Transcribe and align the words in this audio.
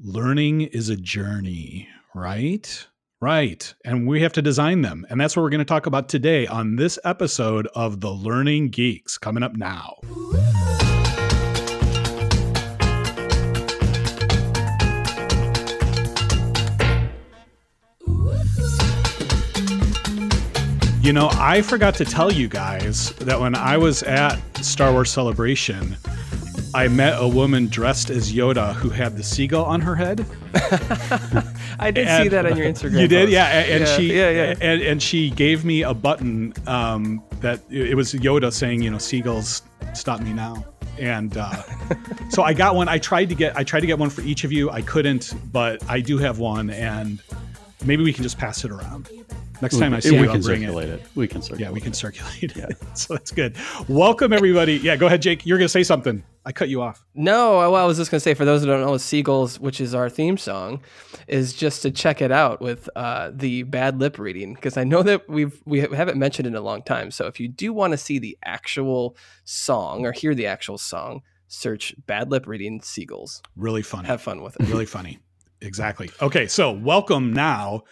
learning 0.00 0.60
is 0.60 0.88
a 0.88 0.96
journey, 0.96 1.88
right? 2.14 2.86
Right. 3.20 3.74
And 3.84 4.06
we 4.06 4.22
have 4.22 4.32
to 4.34 4.42
design 4.42 4.82
them. 4.82 5.04
And 5.10 5.20
that's 5.20 5.36
what 5.36 5.42
we're 5.42 5.50
going 5.50 5.58
to 5.58 5.64
talk 5.64 5.86
about 5.86 6.08
today 6.08 6.46
on 6.46 6.76
this 6.76 7.00
episode 7.04 7.66
of 7.74 8.00
The 8.00 8.10
Learning 8.10 8.68
Geeks 8.68 9.18
coming 9.18 9.42
up 9.42 9.56
now. 9.56 9.96
You 21.02 21.12
know, 21.12 21.28
I 21.32 21.62
forgot 21.62 21.94
to 21.96 22.04
tell 22.04 22.30
you 22.30 22.46
guys 22.46 23.10
that 23.14 23.40
when 23.40 23.56
I 23.56 23.76
was 23.78 24.04
at 24.04 24.36
Star 24.58 24.92
Wars 24.92 25.10
Celebration, 25.10 25.96
I 26.78 26.86
met 26.86 27.20
a 27.20 27.26
woman 27.26 27.66
dressed 27.66 28.08
as 28.08 28.32
Yoda 28.32 28.72
who 28.72 28.88
had 28.88 29.16
the 29.16 29.24
seagull 29.24 29.64
on 29.64 29.80
her 29.80 29.96
head. 29.96 30.24
I 31.80 31.90
did 31.90 32.06
and 32.06 32.22
see 32.22 32.28
that 32.28 32.46
on 32.46 32.56
your 32.56 32.66
Instagram. 32.68 33.00
You 33.00 33.08
did, 33.08 33.22
post. 33.22 33.32
yeah. 33.32 33.46
And, 33.46 33.80
yeah, 33.80 33.96
she, 33.96 34.16
yeah, 34.16 34.30
yeah. 34.30 34.54
And, 34.60 34.82
and 34.82 35.02
she 35.02 35.30
gave 35.30 35.64
me 35.64 35.82
a 35.82 35.92
button 35.92 36.54
um, 36.68 37.20
that 37.40 37.62
it 37.68 37.96
was 37.96 38.14
Yoda 38.14 38.52
saying, 38.52 38.82
you 38.82 38.92
know, 38.92 38.98
seagulls 38.98 39.62
stop 39.92 40.20
me 40.20 40.32
now. 40.32 40.64
And 41.00 41.36
uh, 41.36 41.62
so 42.30 42.44
I 42.44 42.52
got 42.52 42.76
one. 42.76 42.88
I 42.88 42.98
tried 42.98 43.28
to 43.30 43.34
get, 43.34 43.56
I 43.56 43.64
tried 43.64 43.80
to 43.80 43.88
get 43.88 43.98
one 43.98 44.10
for 44.10 44.20
each 44.20 44.44
of 44.44 44.52
you. 44.52 44.70
I 44.70 44.82
couldn't, 44.82 45.34
but 45.50 45.82
I 45.90 46.00
do 46.00 46.16
have 46.18 46.38
one, 46.38 46.70
and 46.70 47.20
maybe 47.84 48.04
we 48.04 48.12
can 48.12 48.22
just 48.22 48.38
pass 48.38 48.64
it 48.64 48.70
around. 48.70 49.10
Next 49.60 49.78
time 49.78 49.92
I 49.92 49.98
see 49.98 50.12
we 50.12 50.18
you, 50.18 50.22
can 50.24 50.36
I'll 50.36 50.42
bring 50.42 50.60
circulate 50.60 50.88
it. 50.88 51.00
it. 51.00 51.06
We 51.16 51.26
can 51.26 51.42
circulate. 51.42 51.60
It. 51.60 51.64
Yeah, 51.64 51.70
we 51.72 51.80
can 51.80 51.92
circulate 51.92 52.56
it. 52.56 52.76
so 52.96 53.14
that's 53.14 53.32
good. 53.32 53.56
Welcome 53.88 54.32
everybody. 54.32 54.76
Yeah, 54.76 54.94
go 54.94 55.06
ahead, 55.06 55.20
Jake. 55.20 55.44
You're 55.44 55.58
gonna 55.58 55.68
say 55.68 55.82
something. 55.82 56.22
I 56.44 56.52
cut 56.52 56.68
you 56.68 56.80
off. 56.80 57.04
No, 57.14 57.58
well, 57.58 57.74
I 57.74 57.84
was 57.84 57.96
just 57.96 58.10
gonna 58.10 58.20
say 58.20 58.34
for 58.34 58.44
those 58.44 58.60
who 58.60 58.68
don't 58.68 58.80
know, 58.80 58.96
Seagulls, 58.96 59.58
which 59.58 59.80
is 59.80 59.96
our 59.96 60.08
theme 60.08 60.38
song, 60.38 60.80
is 61.26 61.52
just 61.52 61.82
to 61.82 61.90
check 61.90 62.22
it 62.22 62.30
out 62.30 62.60
with 62.60 62.88
uh, 62.94 63.32
the 63.34 63.64
bad 63.64 63.98
lip 63.98 64.18
reading 64.18 64.54
because 64.54 64.76
I 64.76 64.84
know 64.84 65.02
that 65.02 65.28
we've 65.28 65.60
we 65.66 65.80
haven't 65.80 66.18
mentioned 66.18 66.46
it 66.46 66.50
in 66.50 66.56
a 66.56 66.60
long 66.60 66.82
time. 66.82 67.10
So 67.10 67.26
if 67.26 67.40
you 67.40 67.48
do 67.48 67.72
want 67.72 67.92
to 67.92 67.96
see 67.96 68.20
the 68.20 68.38
actual 68.44 69.16
song 69.44 70.06
or 70.06 70.12
hear 70.12 70.36
the 70.36 70.46
actual 70.46 70.78
song, 70.78 71.22
search 71.48 71.96
bad 72.06 72.30
lip 72.30 72.46
reading 72.46 72.80
Seagulls. 72.80 73.42
Really 73.56 73.82
funny. 73.82 74.06
Have 74.06 74.22
fun 74.22 74.40
with 74.40 74.54
it. 74.60 74.68
really 74.68 74.86
funny. 74.86 75.18
Exactly. 75.60 76.08
Okay, 76.22 76.46
so 76.46 76.70
welcome 76.70 77.32
now 77.32 77.82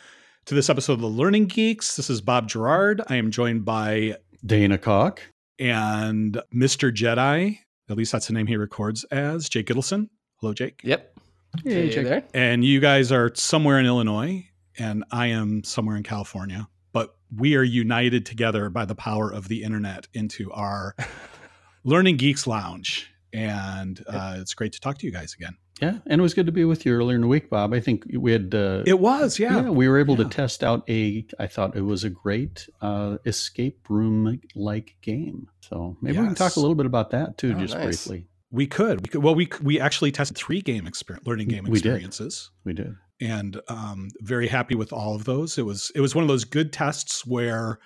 to 0.47 0.55
this 0.55 0.71
episode 0.71 0.95
of 0.95 1.01
the 1.01 1.09
Learning 1.09 1.47
Geeks. 1.47 1.97
This 1.97 2.09
is 2.09 2.21
Bob 2.21 2.49
Gerard. 2.49 3.03
I 3.09 3.17
am 3.17 3.31
joined 3.31 3.65
by 3.65 4.17
Dana 4.45 4.79
Cock 4.79 5.21
and 5.59 6.41
Mr. 6.55 6.93
Jedi. 6.93 7.59
At 7.89 7.97
least 7.97 8.13
that's 8.13 8.29
the 8.29 8.33
name 8.33 8.47
he 8.47 8.57
records 8.57 9.05
as 9.05 9.49
Jake 9.49 9.67
Gittleson. 9.67 10.09
Hello, 10.41 10.53
Jake. 10.55 10.81
Yep. 10.85 11.19
Hey, 11.65 11.73
Hey 11.73 11.91
Jake. 11.91 12.05
there. 12.05 12.25
And 12.35 12.65
you 12.65 12.81
guys 12.81 13.11
are 13.11 13.33
somewhere 13.35 13.79
in 13.81 13.87
Illinois, 13.87 14.47
and 14.79 15.05
I 15.11 15.29
am 15.29 15.65
somewhere 15.65 15.97
in 15.97 16.03
California. 16.03 16.69
But 16.93 17.17
we 17.35 17.57
are 17.57 17.63
united 17.65 18.25
together 18.25 18.71
by 18.71 18.85
the 18.85 18.95
power 18.95 19.33
of 19.33 19.49
the 19.49 19.63
internet 19.65 20.07
into 20.15 20.53
our 20.53 20.95
Learning 21.85 22.17
Geeks 22.17 22.47
Lounge. 22.47 23.11
And 23.33 24.03
uh, 24.07 24.37
it's 24.39 24.55
great 24.55 24.73
to 24.73 24.81
talk 24.81 24.99
to 24.99 25.07
you 25.07 25.13
guys 25.13 25.35
again. 25.35 25.57
Yeah, 25.83 25.99
and 26.07 26.21
it 26.21 26.23
was 26.23 26.33
good 26.33 26.47
to 26.47 26.53
be 26.53 26.65
with 26.65 26.87
you 26.87 26.95
earlier 26.95 27.17
in 27.17 27.21
the 27.21 27.27
week, 27.27 27.51
Bob. 27.51 27.75
I 27.75 27.81
think 27.81 28.07
we 28.19 28.33
had. 28.33 28.55
Uh, 28.55 28.83
It 28.87 28.99
was, 28.99 29.39
yeah. 29.39 29.57
yeah. 29.63 29.69
we 29.69 29.89
were 29.89 29.99
able 29.99 30.17
Yeah. 30.17 30.25
to 30.25 30.31
test 30.31 30.65
out 30.65 30.89
a. 30.89 31.27
I 31.39 31.47
thought 31.47 31.77
it 31.77 31.83
was 31.83 32.03
a 32.03 32.09
great 32.09 32.67
uh, 32.81 33.19
escape 33.27 33.91
room 33.91 34.41
like 34.55 34.97
game. 35.03 35.49
So 35.61 35.99
maybe 36.01 36.19
we 36.19 36.25
can 36.27 36.35
talk 36.35 36.57
a 36.57 36.61
little 36.61 36.75
bit 36.77 36.87
about 36.87 37.11
that 37.11 37.37
too, 37.37 37.53
Oh, 37.55 37.61
just 37.61 37.75
nice. 37.75 37.85
briefly. 37.85 38.27
We 38.51 38.67
could. 38.67 39.03
We 39.03 39.09
could. 39.11 39.23
Well, 39.23 39.35
we 39.35 39.51
we 39.61 39.79
actually 39.79 40.13
tested 40.13 40.39
three 40.39 40.63
game 40.63 40.87
experience, 40.87 41.27
learning 41.27 41.49
game 41.49 41.67
experiences. 41.67 42.51
We 42.65 42.73
did. 42.73 42.87
experiences, 42.87 42.97
We 43.21 43.29
did. 43.29 43.31
and 43.35 43.61
um, 43.69 44.09
very 44.23 44.47
happy 44.49 44.77
with 44.77 44.95
all 44.95 45.15
of 45.15 45.25
those. 45.25 45.59
It 45.59 45.67
was 45.67 45.93
it 45.95 46.01
was 46.01 46.15
one 46.15 46.23
of 46.23 46.29
those 46.29 46.45
good 46.45 46.73
tests 46.73 47.27
where 47.27 47.81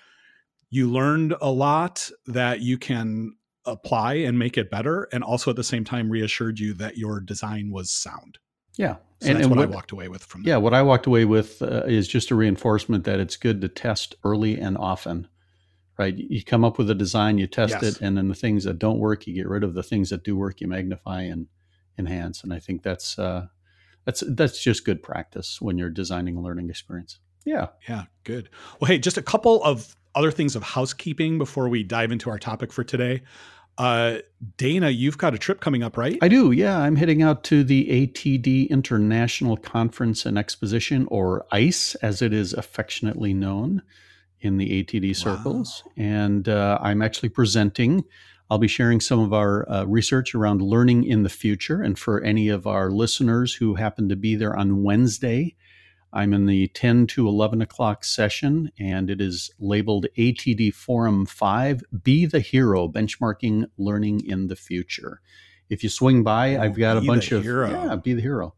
you 0.69 0.89
learned 0.89 1.33
a 1.41 1.51
lot 1.51 2.09
that 2.27 2.61
you 2.61 2.77
can 2.77 3.33
apply 3.65 4.15
and 4.15 4.37
make 4.37 4.57
it 4.57 4.71
better, 4.71 5.07
and 5.11 5.23
also 5.23 5.49
at 5.51 5.55
the 5.55 5.63
same 5.63 5.83
time 5.83 6.09
reassured 6.09 6.59
you 6.59 6.73
that 6.75 6.97
your 6.97 7.19
design 7.19 7.71
was 7.71 7.91
sound. 7.91 8.37
Yeah, 8.77 8.95
So 9.21 9.33
that's 9.33 9.47
what, 9.47 9.59
I 9.59 9.65
walked 9.65 9.91
away 9.91 10.07
with 10.07 10.23
from. 10.23 10.43
Yeah, 10.43 10.57
what 10.57 10.73
I 10.73 10.81
walked 10.81 11.05
away 11.05 11.25
with 11.25 11.61
uh, 11.61 11.83
is 11.85 12.07
just 12.07 12.31
a 12.31 12.35
reinforcement 12.35 13.03
that 13.03 13.19
it's 13.19 13.35
good 13.35 13.61
to 13.61 13.67
test 13.67 14.15
early 14.23 14.59
and 14.59 14.77
often. 14.77 15.27
Right, 15.97 16.17
you 16.17 16.43
come 16.43 16.63
up 16.63 16.79
with 16.79 16.89
a 16.89 16.95
design, 16.95 17.37
you 17.37 17.45
test 17.45 17.73
Yes. 17.73 17.83
it, 17.83 18.01
and 18.01 18.17
then 18.17 18.27
the 18.27 18.33
things 18.33 18.63
that 18.63 18.79
don't 18.79 18.97
work, 18.97 19.27
you 19.27 19.35
get 19.35 19.47
rid 19.47 19.63
of. 19.63 19.75
The 19.75 19.83
things 19.83 20.09
that 20.09 20.23
do 20.23 20.35
work, 20.35 20.59
you 20.59 20.67
magnify 20.67 21.23
and 21.23 21.47
enhance. 21.95 22.43
And 22.43 22.51
I 22.51 22.59
think 22.59 22.81
that's 22.81 23.19
uh, 23.19 23.47
that's 24.05 24.23
that's 24.27 24.63
just 24.63 24.85
good 24.85 25.03
practice 25.03 25.61
when 25.61 25.77
you're 25.77 25.91
designing 25.91 26.37
a 26.37 26.41
learning 26.41 26.69
experience. 26.69 27.19
Yeah, 27.45 27.67
Yeah, 27.87 28.03
good. 28.23 28.49
Well, 28.79 28.87
hey, 28.87 28.99
just 28.99 29.17
a 29.17 29.21
couple 29.21 29.63
of 29.63 29.95
other 30.13 30.31
things 30.31 30.55
of 30.55 30.63
housekeeping 30.63 31.37
before 31.37 31.69
we 31.69 31.83
dive 31.83 32.11
into 32.11 32.29
our 32.29 32.39
topic 32.39 32.71
for 32.71 32.83
today. 32.83 33.21
Uh, 33.77 34.19
Dana, 34.57 34.89
you've 34.89 35.17
got 35.17 35.33
a 35.33 35.37
trip 35.37 35.59
coming 35.59 35.81
up, 35.81 35.97
right? 35.97 36.17
I 36.21 36.27
do. 36.27 36.51
Yeah, 36.51 36.77
I'm 36.77 36.95
heading 36.95 37.21
out 37.21 37.43
to 37.45 37.63
the 37.63 37.85
ATD 37.87 38.69
International 38.69 39.57
Conference 39.57 40.25
and 40.25 40.37
Exposition, 40.37 41.07
or 41.09 41.45
ICE, 41.51 41.95
as 41.95 42.21
it 42.21 42.33
is 42.33 42.53
affectionately 42.53 43.33
known 43.33 43.81
in 44.41 44.57
the 44.57 44.83
ATD 44.83 45.15
circles. 45.15 45.83
And 45.97 46.49
uh, 46.49 46.79
I'm 46.81 47.01
actually 47.01 47.29
presenting. 47.29 48.03
I'll 48.49 48.57
be 48.57 48.67
sharing 48.67 48.99
some 48.99 49.19
of 49.19 49.33
our 49.33 49.69
uh, 49.71 49.85
research 49.85 50.35
around 50.35 50.61
learning 50.61 51.05
in 51.05 51.23
the 51.23 51.29
future. 51.29 51.81
And 51.81 51.97
for 51.97 52.21
any 52.21 52.49
of 52.49 52.67
our 52.67 52.91
listeners 52.91 53.53
who 53.53 53.75
happen 53.75 54.09
to 54.09 54.15
be 54.15 54.35
there 54.35 54.55
on 54.55 54.83
Wednesday, 54.83 55.55
I'm 56.13 56.33
in 56.33 56.45
the 56.45 56.67
10 56.69 57.07
to 57.07 57.27
11 57.27 57.61
o'clock 57.61 58.03
session, 58.03 58.71
and 58.79 59.09
it 59.09 59.21
is 59.21 59.49
labeled 59.59 60.07
ATD 60.17 60.73
Forum 60.73 61.25
5 61.25 61.83
Be 62.03 62.25
the 62.25 62.39
Hero 62.41 62.87
Benchmarking 62.89 63.65
Learning 63.77 64.21
in 64.25 64.47
the 64.47 64.55
Future. 64.55 65.21
If 65.69 65.83
you 65.83 65.89
swing 65.89 66.21
by, 66.23 66.55
Oh, 66.55 66.61
I've 66.63 66.77
got 66.77 66.97
a 66.97 67.01
bunch 67.01 67.31
of. 67.31 67.43
hero. 67.43 67.69
Yeah, 67.69 67.95
be 67.95 68.13
the 68.13 68.21
hero. 68.21 68.55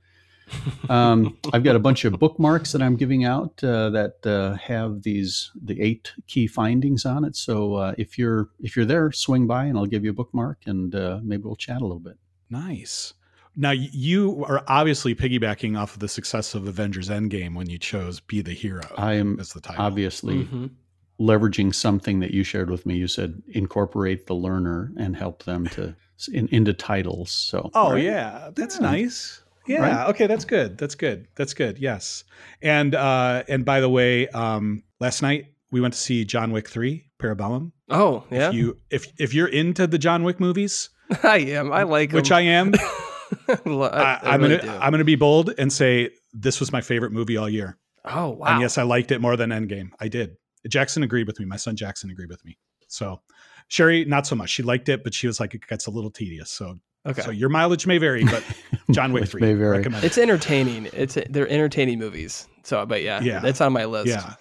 um, 0.90 1.38
I've 1.54 1.64
got 1.64 1.76
a 1.76 1.80
bunch 1.80 2.06
of 2.06 2.20
bookmarks 2.20 2.72
that 2.74 2.82
I'm 2.82 2.96
giving 2.96 3.24
out 3.24 3.64
uh, 3.64 3.90
that 3.92 4.26
uh, 4.26 4.56
have 4.58 5.04
these 5.04 5.52
the 5.64 5.80
eight 5.82 6.12
key 6.28 6.48
findings 6.48 7.06
on 7.06 7.24
it. 7.24 7.36
So 7.36 7.76
uh, 7.76 7.96
if 7.98 8.18
you're 8.18 8.50
if 8.60 8.76
you're 8.76 8.86
there, 8.86 9.12
swing 9.12 9.48
by 9.48 9.66
and 9.66 9.78
I'll 9.78 9.86
give 9.86 10.04
you 10.04 10.10
a 10.12 10.14
bookmark 10.14 10.64
and 10.66 10.94
uh, 10.94 11.20
maybe 11.24 11.44
we'll 11.44 11.56
chat 11.56 11.82
a 11.82 11.86
little 11.86 12.00
bit. 12.00 12.18
Nice. 12.50 13.14
Now 13.56 13.72
you 13.72 14.44
are 14.48 14.64
obviously 14.68 15.14
piggybacking 15.16 15.78
off 15.80 15.94
of 15.94 16.00
the 16.00 16.08
success 16.08 16.56
of 16.56 16.68
Avengers 16.68 17.10
Endgame 17.10 17.56
when 17.56 17.70
you 17.70 17.78
chose 17.78 18.20
"Be 18.20 18.42
the 18.42 18.54
Hero" 18.54 18.82
I 18.98 19.14
am 19.14 19.40
as 19.40 19.54
the 19.54 19.62
title. 19.62 19.84
obviously 19.86 20.46
Mhm. 20.46 20.72
leveraging 21.20 21.74
something 21.76 22.20
that 22.22 22.32
you 22.32 22.44
shared 22.44 22.70
with 22.72 22.86
me. 22.86 22.96
You 22.98 23.08
said 23.08 23.42
incorporate 23.50 24.26
the 24.26 24.34
learner 24.36 24.92
and 24.98 25.16
help 25.16 25.44
them 25.44 25.68
to 25.68 25.96
in, 26.32 26.48
into 26.48 26.74
titles. 26.74 27.32
So 27.32 27.70
Oh 27.74 27.92
right? 27.92 28.04
yeah, 28.04 28.50
that's 28.56 28.78
Yeah. 28.78 28.82
nice. 28.92 29.42
Yeah. 29.68 29.82
Right. 29.82 30.10
Okay, 30.10 30.28
that's 30.28 30.46
good. 30.46 30.78
That's 30.78 30.96
good. 30.96 31.28
That's 31.36 31.54
good. 31.54 31.78
Yes. 31.78 32.24
And 32.62 32.96
uh 32.96 33.44
and 33.48 33.64
by 33.66 33.80
the 33.82 33.90
way, 33.90 34.28
um 34.30 34.84
last 35.00 35.22
night 35.22 35.46
we 35.72 35.80
went 35.82 35.94
to 35.94 36.00
see 36.00 36.26
John 36.26 36.52
Wick 36.52 36.68
3, 36.70 37.06
Parabellum. 37.20 37.72
Oh 37.90 38.24
yeah, 38.32 38.50
If 38.50 38.54
you 38.56 38.78
if 38.90 39.06
if 39.20 39.34
you're 39.34 39.48
into 39.48 39.86
the 39.86 39.98
John 40.00 40.24
Wick 40.24 40.40
movies, 40.40 40.90
I 41.24 41.38
am. 41.40 41.72
I 41.72 41.84
like 41.84 42.12
which 42.14 42.30
them. 42.30 42.38
I 42.38 42.42
am, 42.42 42.72
I, 43.48 43.54
I, 43.64 44.20
I 44.24 44.34
I'm 44.34 44.42
really 44.42 44.58
gonna 44.58 44.72
do. 44.74 44.78
I'm 44.80 44.92
gonna 44.92 45.04
be 45.04 45.16
bold 45.16 45.54
and 45.58 45.72
say 45.72 46.10
this 46.34 46.60
was 46.60 46.72
my 46.72 46.82
favorite 46.82 47.12
movie 47.12 47.38
all 47.38 47.50
year. 47.50 47.78
oh 48.06 48.30
wow. 48.32 48.48
And 48.48 48.62
yes, 48.62 48.78
I 48.78 48.84
liked 48.84 49.12
it 49.12 49.20
more 49.22 49.36
than 49.38 49.50
Endgame. 49.52 49.90
I 50.00 50.08
did. 50.08 50.38
Jackson 50.68 51.04
agreed 51.04 51.28
with 51.28 51.40
me. 51.40 51.46
My 51.46 51.58
son 51.58 51.76
Jackson 51.76 52.10
agreed 52.10 52.30
with 52.30 52.44
me. 52.46 52.58
So 52.88 53.22
Sherry, 53.68 54.06
not 54.06 54.28
so 54.28 54.36
much. 54.36 54.50
She 54.50 54.64
liked 54.64 54.90
it, 54.90 55.04
but 55.04 55.14
she 55.14 55.28
was 55.28 55.40
like, 55.40 55.54
it 55.54 55.66
gets 55.68 55.88
a 55.88 55.92
little 55.92 56.12
tedious. 56.12 56.52
So, 56.52 56.78
okay. 57.06 57.22
so 57.22 57.32
your 57.32 57.50
mileage 57.50 57.88
may 57.88 57.98
vary, 57.98 58.24
but 58.24 58.44
John 58.92 59.14
Wick 59.14 59.28
three, 59.28 59.42
may 59.42 59.54
vary. 59.54 59.78
recommend. 59.78 60.04
It's 60.04 60.18
entertaining. 60.18 60.90
It's 60.94 61.18
they're 61.30 61.48
entertaining 61.50 62.00
movies. 62.00 62.48
So, 62.64 62.86
but 62.86 63.02
yeah, 63.02 63.22
Yeah. 63.22 63.46
it's 63.46 63.62
on 63.62 63.74
my 63.74 63.86
list. 63.86 64.08
Yeah, 64.10 64.36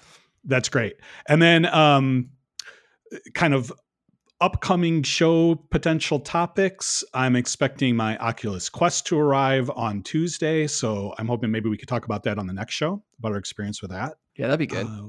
that's 0.45 0.69
great. 0.69 0.97
And 1.29 1.41
then, 1.41 1.67
um, 1.67 2.31
kind 3.35 3.55
of 3.55 3.73
upcoming 4.43 5.05
show 5.05 5.55
potential 5.71 6.19
topics. 6.19 7.05
I'm 7.15 7.37
expecting 7.37 7.95
my 7.95 8.19
Oculus 8.19 8.69
Quest 8.69 9.07
to 9.07 9.19
arrive 9.19 9.71
on 9.71 10.03
Tuesday, 10.03 10.67
so 10.67 11.15
I'm 11.17 11.29
hoping 11.29 11.53
maybe 11.53 11.69
we 11.69 11.77
could 11.77 11.89
talk 11.89 12.05
about 12.05 12.25
that 12.25 12.39
on 12.39 12.49
the 12.49 12.53
next 12.53 12.75
show 12.75 13.05
about 13.21 13.33
our 13.33 13.39
experience 13.39 13.81
with 13.81 13.93
that. 13.93 14.17
yeah, 14.35 14.49
that'd 14.49 14.59
be 14.59 14.67
good. 14.67 14.87
Uh, 14.87 15.07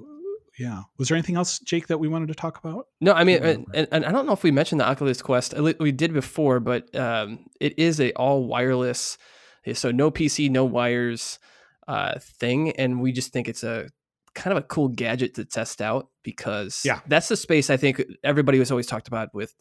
yeah. 0.59 0.83
Was 0.99 1.07
there 1.07 1.17
anything 1.17 1.35
else, 1.35 1.57
Jake, 1.57 1.87
that 1.87 1.97
we 1.97 2.07
wanted 2.07 2.27
to 2.27 2.35
talk 2.35 2.59
about? 2.63 2.87
no, 3.01 3.11
I 3.13 3.23
mean, 3.23 3.43
and, 3.43 3.65
and, 3.73 3.87
and 3.91 4.05
I 4.05 4.11
don't 4.11 4.27
know 4.27 4.33
if 4.33 4.43
we 4.43 4.51
mentioned 4.51 4.79
the 4.79 4.87
Oculus 4.87 5.19
Quest. 5.23 5.55
We 5.57 5.91
did 5.91 6.13
before, 6.13 6.59
but 6.59 6.95
um, 6.95 7.47
it 7.59 7.79
is 7.79 7.99
a 7.99 8.13
all 8.13 8.45
wireless, 8.45 9.17
so 9.73 9.89
no 9.89 10.11
PC, 10.11 10.51
no 10.51 10.63
wires 10.63 11.39
uh, 11.87 12.19
thing, 12.19 12.69
and 12.73 13.01
we 13.01 13.11
just 13.11 13.33
think 13.33 13.49
it's 13.49 13.63
a 13.63 13.89
kind 14.35 14.57
of 14.57 14.63
a 14.63 14.67
cool 14.67 14.87
gadget 14.87 15.35
to 15.35 15.45
test 15.45 15.81
out 15.81 16.09
because 16.23 16.81
Yeah. 16.83 16.99
that's 17.07 17.27
the 17.27 17.37
space 17.37 17.69
I 17.69 17.77
think 17.77 18.03
everybody 18.23 18.59
was 18.59 18.71
always 18.71 18.87
talked 18.87 19.07
about 19.07 19.33
with 19.33 19.53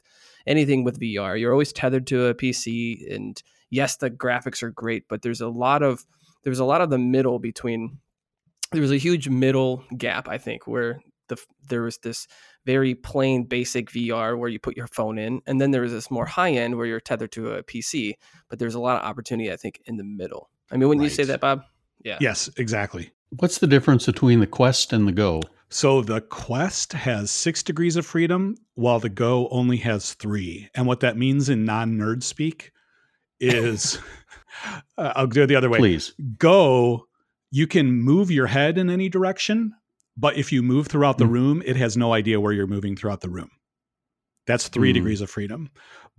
anything 0.46 0.84
with 0.84 1.00
VR. 1.00 1.38
You're 1.38 1.52
always 1.52 1.72
tethered 1.72 2.06
to 2.08 2.26
a 2.26 2.34
PC, 2.34 3.14
and 3.14 3.40
yes, 3.70 3.96
the 3.96 4.10
graphics 4.10 4.62
are 4.62 4.70
great, 4.70 5.04
but 5.08 5.22
there's 5.22 5.40
a 5.40 5.48
lot 5.48 5.82
of 5.82 6.04
there's 6.44 6.58
a 6.58 6.64
lot 6.64 6.80
of 6.80 6.90
the 6.90 6.98
middle 6.98 7.38
between 7.38 7.98
there 8.72 8.80
was 8.80 8.90
a 8.90 8.96
huge 8.96 9.28
middle 9.28 9.84
gap 9.96 10.28
i 10.28 10.38
think 10.38 10.66
where 10.66 10.98
the 11.28 11.36
there 11.68 11.82
was 11.82 11.98
this 11.98 12.26
very 12.64 12.94
plain 12.94 13.44
basic 13.44 13.90
VR 13.90 14.38
where 14.38 14.48
you 14.48 14.58
put 14.58 14.76
your 14.76 14.86
phone 14.86 15.18
in, 15.18 15.40
and 15.46 15.60
then 15.60 15.72
there 15.72 15.82
was 15.82 15.92
this 15.92 16.10
more 16.10 16.26
high 16.26 16.52
end 16.52 16.76
where 16.76 16.86
you're 16.86 17.00
tethered 17.00 17.32
to 17.32 17.52
a 17.52 17.62
PC. 17.62 18.14
But 18.48 18.58
there's 18.58 18.74
a 18.74 18.80
lot 18.80 19.00
of 19.00 19.08
opportunity, 19.08 19.52
I 19.52 19.56
think, 19.56 19.80
in 19.86 19.96
the 19.96 20.04
middle. 20.04 20.50
I 20.70 20.76
mean, 20.76 20.88
when 20.88 20.98
right. 20.98 21.04
you 21.04 21.10
say 21.10 21.24
that, 21.24 21.40
Bob, 21.40 21.62
yeah, 22.04 22.18
yes, 22.20 22.50
exactly. 22.56 23.10
What's 23.38 23.58
the 23.58 23.66
difference 23.66 24.04
between 24.04 24.40
the 24.40 24.46
Quest 24.46 24.92
and 24.92 25.08
the 25.08 25.12
Go? 25.12 25.40
So 25.70 26.02
the 26.02 26.20
Quest 26.20 26.92
has 26.92 27.30
six 27.30 27.62
degrees 27.62 27.96
of 27.96 28.04
freedom, 28.04 28.56
while 28.74 29.00
the 29.00 29.08
Go 29.08 29.48
only 29.48 29.78
has 29.78 30.12
three. 30.12 30.68
And 30.74 30.86
what 30.86 31.00
that 31.00 31.16
means 31.16 31.48
in 31.48 31.64
non 31.64 31.96
nerd 31.96 32.22
speak 32.22 32.72
is, 33.40 33.98
uh, 34.98 35.12
I'll 35.16 35.26
do 35.26 35.44
it 35.44 35.46
the 35.46 35.56
other 35.56 35.70
way. 35.70 35.78
Please 35.78 36.12
go. 36.36 37.06
You 37.50 37.66
can 37.66 37.90
move 37.90 38.30
your 38.30 38.46
head 38.46 38.76
in 38.76 38.90
any 38.90 39.08
direction, 39.08 39.72
but 40.16 40.36
if 40.36 40.52
you 40.52 40.62
move 40.62 40.88
throughout 40.88 41.16
the 41.16 41.24
mm. 41.24 41.32
room, 41.32 41.62
it 41.64 41.76
has 41.76 41.96
no 41.96 42.12
idea 42.12 42.40
where 42.40 42.52
you're 42.52 42.66
moving 42.66 42.96
throughout 42.96 43.22
the 43.22 43.30
room. 43.30 43.50
That's 44.46 44.68
three 44.68 44.90
mm. 44.90 44.94
degrees 44.94 45.22
of 45.22 45.30
freedom. 45.30 45.70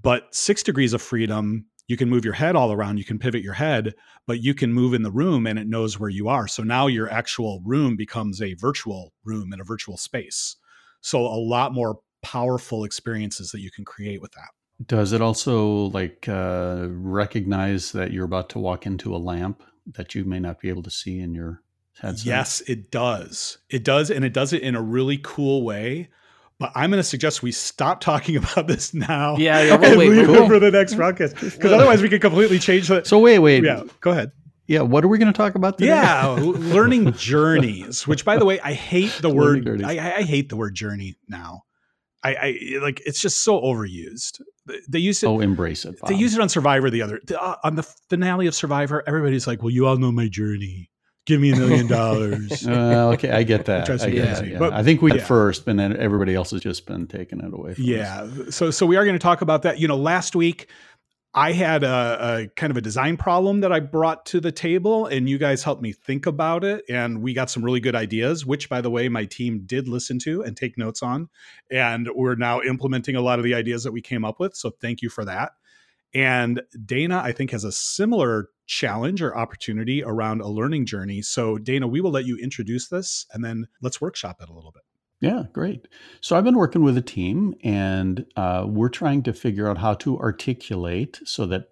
But 0.01 0.33
six 0.33 0.63
degrees 0.63 0.93
of 0.93 1.01
freedom, 1.01 1.67
you 1.87 1.97
can 1.97 2.09
move 2.09 2.23
your 2.23 2.33
head 2.33 2.55
all 2.55 2.71
around, 2.71 2.97
you 2.97 3.03
can 3.03 3.19
pivot 3.19 3.43
your 3.43 3.53
head, 3.53 3.93
but 4.25 4.41
you 4.41 4.53
can 4.53 4.73
move 4.73 4.93
in 4.93 5.03
the 5.03 5.11
room 5.11 5.45
and 5.45 5.59
it 5.59 5.67
knows 5.67 5.99
where 5.99 6.09
you 6.09 6.29
are. 6.29 6.47
So 6.47 6.63
now 6.63 6.87
your 6.87 7.09
actual 7.09 7.61
room 7.65 7.95
becomes 7.95 8.41
a 8.41 8.53
virtual 8.53 9.13
room 9.25 9.51
in 9.53 9.59
a 9.59 9.65
virtual 9.65 9.97
space. 9.97 10.55
So 11.01 11.19
a 11.19 11.37
lot 11.37 11.73
more 11.73 11.99
powerful 12.21 12.85
experiences 12.85 13.51
that 13.51 13.59
you 13.59 13.69
can 13.69 13.83
create 13.83 14.21
with 14.21 14.31
that. 14.31 14.49
Does 14.87 15.11
it 15.11 15.21
also 15.21 15.89
like 15.89 16.27
uh, 16.27 16.87
recognize 16.89 17.91
that 17.91 18.11
you're 18.11 18.25
about 18.25 18.49
to 18.49 18.59
walk 18.59 18.85
into 18.85 19.15
a 19.15 19.17
lamp 19.17 19.61
that 19.85 20.15
you 20.15 20.23
may 20.23 20.39
not 20.39 20.59
be 20.59 20.69
able 20.69 20.83
to 20.83 20.89
see 20.89 21.19
in 21.19 21.35
your 21.35 21.61
headset? 21.99 22.25
Yes, 22.25 22.61
it 22.61 22.89
does. 22.89 23.59
It 23.69 23.83
does, 23.83 24.09
and 24.09 24.25
it 24.25 24.33
does 24.33 24.53
it 24.53 24.63
in 24.63 24.75
a 24.75 24.81
really 24.81 25.19
cool 25.21 25.63
way. 25.63 26.09
But 26.59 26.71
I'm 26.75 26.91
going 26.91 26.99
to 26.99 27.07
suggest 27.07 27.43
we 27.43 27.51
stop 27.51 27.99
talking 27.99 28.35
about 28.37 28.67
this 28.67 28.93
now. 28.93 29.37
Yeah, 29.37 29.61
yeah 29.61 29.73
and 29.81 29.97
wait, 29.97 30.09
leave 30.09 30.27
cool. 30.27 30.35
it 30.35 30.47
for 30.47 30.59
the 30.59 30.71
next 30.71 30.95
broadcast 30.95 31.35
because 31.35 31.71
otherwise 31.71 32.01
we 32.01 32.09
could 32.09 32.21
completely 32.21 32.59
change 32.59 32.87
the. 32.87 33.03
So 33.03 33.19
wait, 33.19 33.39
wait. 33.39 33.63
Yeah, 33.63 33.83
go 34.01 34.11
ahead. 34.11 34.31
Yeah, 34.65 34.81
what 34.81 35.03
are 35.03 35.09
we 35.09 35.17
going 35.17 35.31
to 35.31 35.37
talk 35.37 35.55
about 35.55 35.77
today? 35.77 35.89
Yeah, 35.89 36.29
learning 36.39 37.11
journeys. 37.13 38.07
Which, 38.07 38.23
by 38.23 38.37
the 38.37 38.45
way, 38.45 38.61
I 38.61 38.73
hate 38.73 39.11
the 39.21 39.29
word. 39.29 39.83
I, 39.83 40.17
I, 40.17 40.21
hate 40.21 40.47
the 40.47 40.55
word 40.55 40.73
journey 40.73 41.15
now. 41.27 41.63
I, 42.23 42.35
I, 42.35 42.79
like 42.81 43.01
it's 43.05 43.19
just 43.19 43.41
so 43.41 43.59
overused. 43.59 44.41
They 44.87 44.99
use 44.99 45.21
it. 45.21 45.27
Oh, 45.27 45.41
embrace 45.41 45.83
it. 45.83 45.99
Bob. 45.99 46.09
They 46.09 46.15
use 46.15 46.33
it 46.33 46.39
on 46.39 46.47
Survivor 46.47 46.89
the 46.89 47.01
other 47.01 47.19
uh, 47.37 47.55
on 47.65 47.75
the 47.75 47.83
finale 47.83 48.47
of 48.47 48.55
Survivor. 48.55 49.03
Everybody's 49.05 49.45
like, 49.45 49.61
"Well, 49.61 49.71
you 49.71 49.85
all 49.85 49.97
know 49.97 50.13
my 50.13 50.29
journey." 50.29 50.89
Give 51.25 51.39
me 51.39 51.51
a 51.51 51.55
million 51.55 51.87
dollars. 51.87 52.67
Okay, 52.73 53.31
I 53.31 53.43
get 53.43 53.65
that. 53.65 53.89
I, 53.89 54.09
get 54.09 54.47
yeah. 54.47 54.59
But, 54.59 54.73
I 54.73 54.83
think 54.83 55.01
we 55.01 55.13
yeah. 55.13 55.23
first, 55.23 55.67
and 55.67 55.79
then 55.79 55.95
everybody 55.95 56.33
else 56.33 56.51
has 56.51 56.61
just 56.61 56.85
been 56.85 57.07
taking 57.07 57.39
it 57.39 57.53
away. 57.53 57.75
yeah. 57.77 58.23
Us. 58.23 58.55
So, 58.55 58.71
so 58.71 58.85
we 58.85 58.95
are 58.95 59.03
going 59.03 59.15
to 59.15 59.19
talk 59.19 59.41
about 59.41 59.63
that. 59.63 59.79
You 59.79 59.87
know, 59.87 59.97
last 59.97 60.35
week 60.35 60.69
I 61.33 61.51
had 61.51 61.83
a, 61.83 61.87
a, 62.43 62.47
kind 62.55 62.71
of 62.71 62.77
a 62.77 62.81
design 62.81 63.17
problem 63.17 63.61
that 63.61 63.71
I 63.71 63.79
brought 63.79 64.25
to 64.27 64.39
the 64.39 64.51
table, 64.51 65.05
and 65.05 65.29
you 65.29 65.37
guys 65.37 65.63
helped 65.63 65.81
me 65.81 65.91
think 65.91 66.25
about 66.25 66.63
it, 66.63 66.83
and 66.89 67.21
we 67.21 67.33
got 67.33 67.49
some 67.49 67.63
really 67.63 67.79
good 67.79 67.95
ideas. 67.95 68.45
Which, 68.45 68.69
by 68.69 68.81
the 68.81 68.89
way, 68.89 69.09
my 69.09 69.25
team 69.25 69.63
did 69.65 69.87
listen 69.87 70.19
to 70.19 70.43
and 70.43 70.57
take 70.57 70.77
notes 70.77 71.03
on, 71.03 71.29
and 71.69 72.09
we're 72.15 72.35
now 72.35 72.61
implementing 72.61 73.15
a 73.15 73.21
lot 73.21 73.39
of 73.39 73.45
the 73.45 73.53
ideas 73.53 73.83
that 73.83 73.91
we 73.91 74.01
came 74.01 74.25
up 74.25 74.39
with. 74.39 74.55
So, 74.55 74.71
thank 74.81 75.01
you 75.01 75.09
for 75.09 75.25
that. 75.25 75.51
And 76.13 76.61
Dana, 76.85 77.21
I 77.23 77.31
think, 77.31 77.51
has 77.51 77.63
a 77.63 77.71
similar 77.71 78.49
challenge 78.65 79.21
or 79.21 79.37
opportunity 79.37 80.03
around 80.03 80.41
a 80.41 80.47
learning 80.47 80.85
journey. 80.85 81.21
So, 81.21 81.57
Dana, 81.57 81.87
we 81.87 82.01
will 82.01 82.11
let 82.11 82.25
you 82.25 82.37
introduce 82.37 82.87
this 82.87 83.25
and 83.33 83.43
then 83.43 83.67
let's 83.81 84.01
workshop 84.01 84.37
it 84.41 84.49
a 84.49 84.53
little 84.53 84.71
bit. 84.71 84.83
Yeah, 85.19 85.43
great. 85.53 85.87
So, 86.21 86.35
I've 86.35 86.43
been 86.43 86.57
working 86.57 86.83
with 86.83 86.97
a 86.97 87.01
team 87.01 87.55
and 87.63 88.25
uh, 88.35 88.65
we're 88.67 88.89
trying 88.89 89.23
to 89.23 89.33
figure 89.33 89.67
out 89.67 89.77
how 89.77 89.93
to 89.95 90.17
articulate 90.19 91.19
so 91.25 91.45
that 91.47 91.69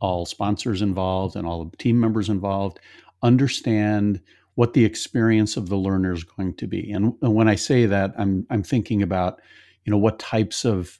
all 0.00 0.24
sponsors 0.26 0.82
involved 0.82 1.36
and 1.36 1.46
all 1.46 1.64
the 1.64 1.76
team 1.76 2.00
members 2.00 2.28
involved 2.28 2.80
understand 3.22 4.20
what 4.54 4.72
the 4.72 4.84
experience 4.84 5.56
of 5.56 5.68
the 5.68 5.76
learner 5.76 6.12
is 6.12 6.24
going 6.24 6.54
to 6.54 6.66
be. 6.66 6.90
And, 6.90 7.14
and 7.22 7.34
when 7.34 7.48
I 7.48 7.54
say 7.54 7.86
that, 7.86 8.12
I'm, 8.18 8.46
I'm 8.50 8.62
thinking 8.62 9.02
about, 9.02 9.40
you 9.84 9.90
know, 9.90 9.98
what 9.98 10.18
types 10.18 10.64
of 10.64 10.98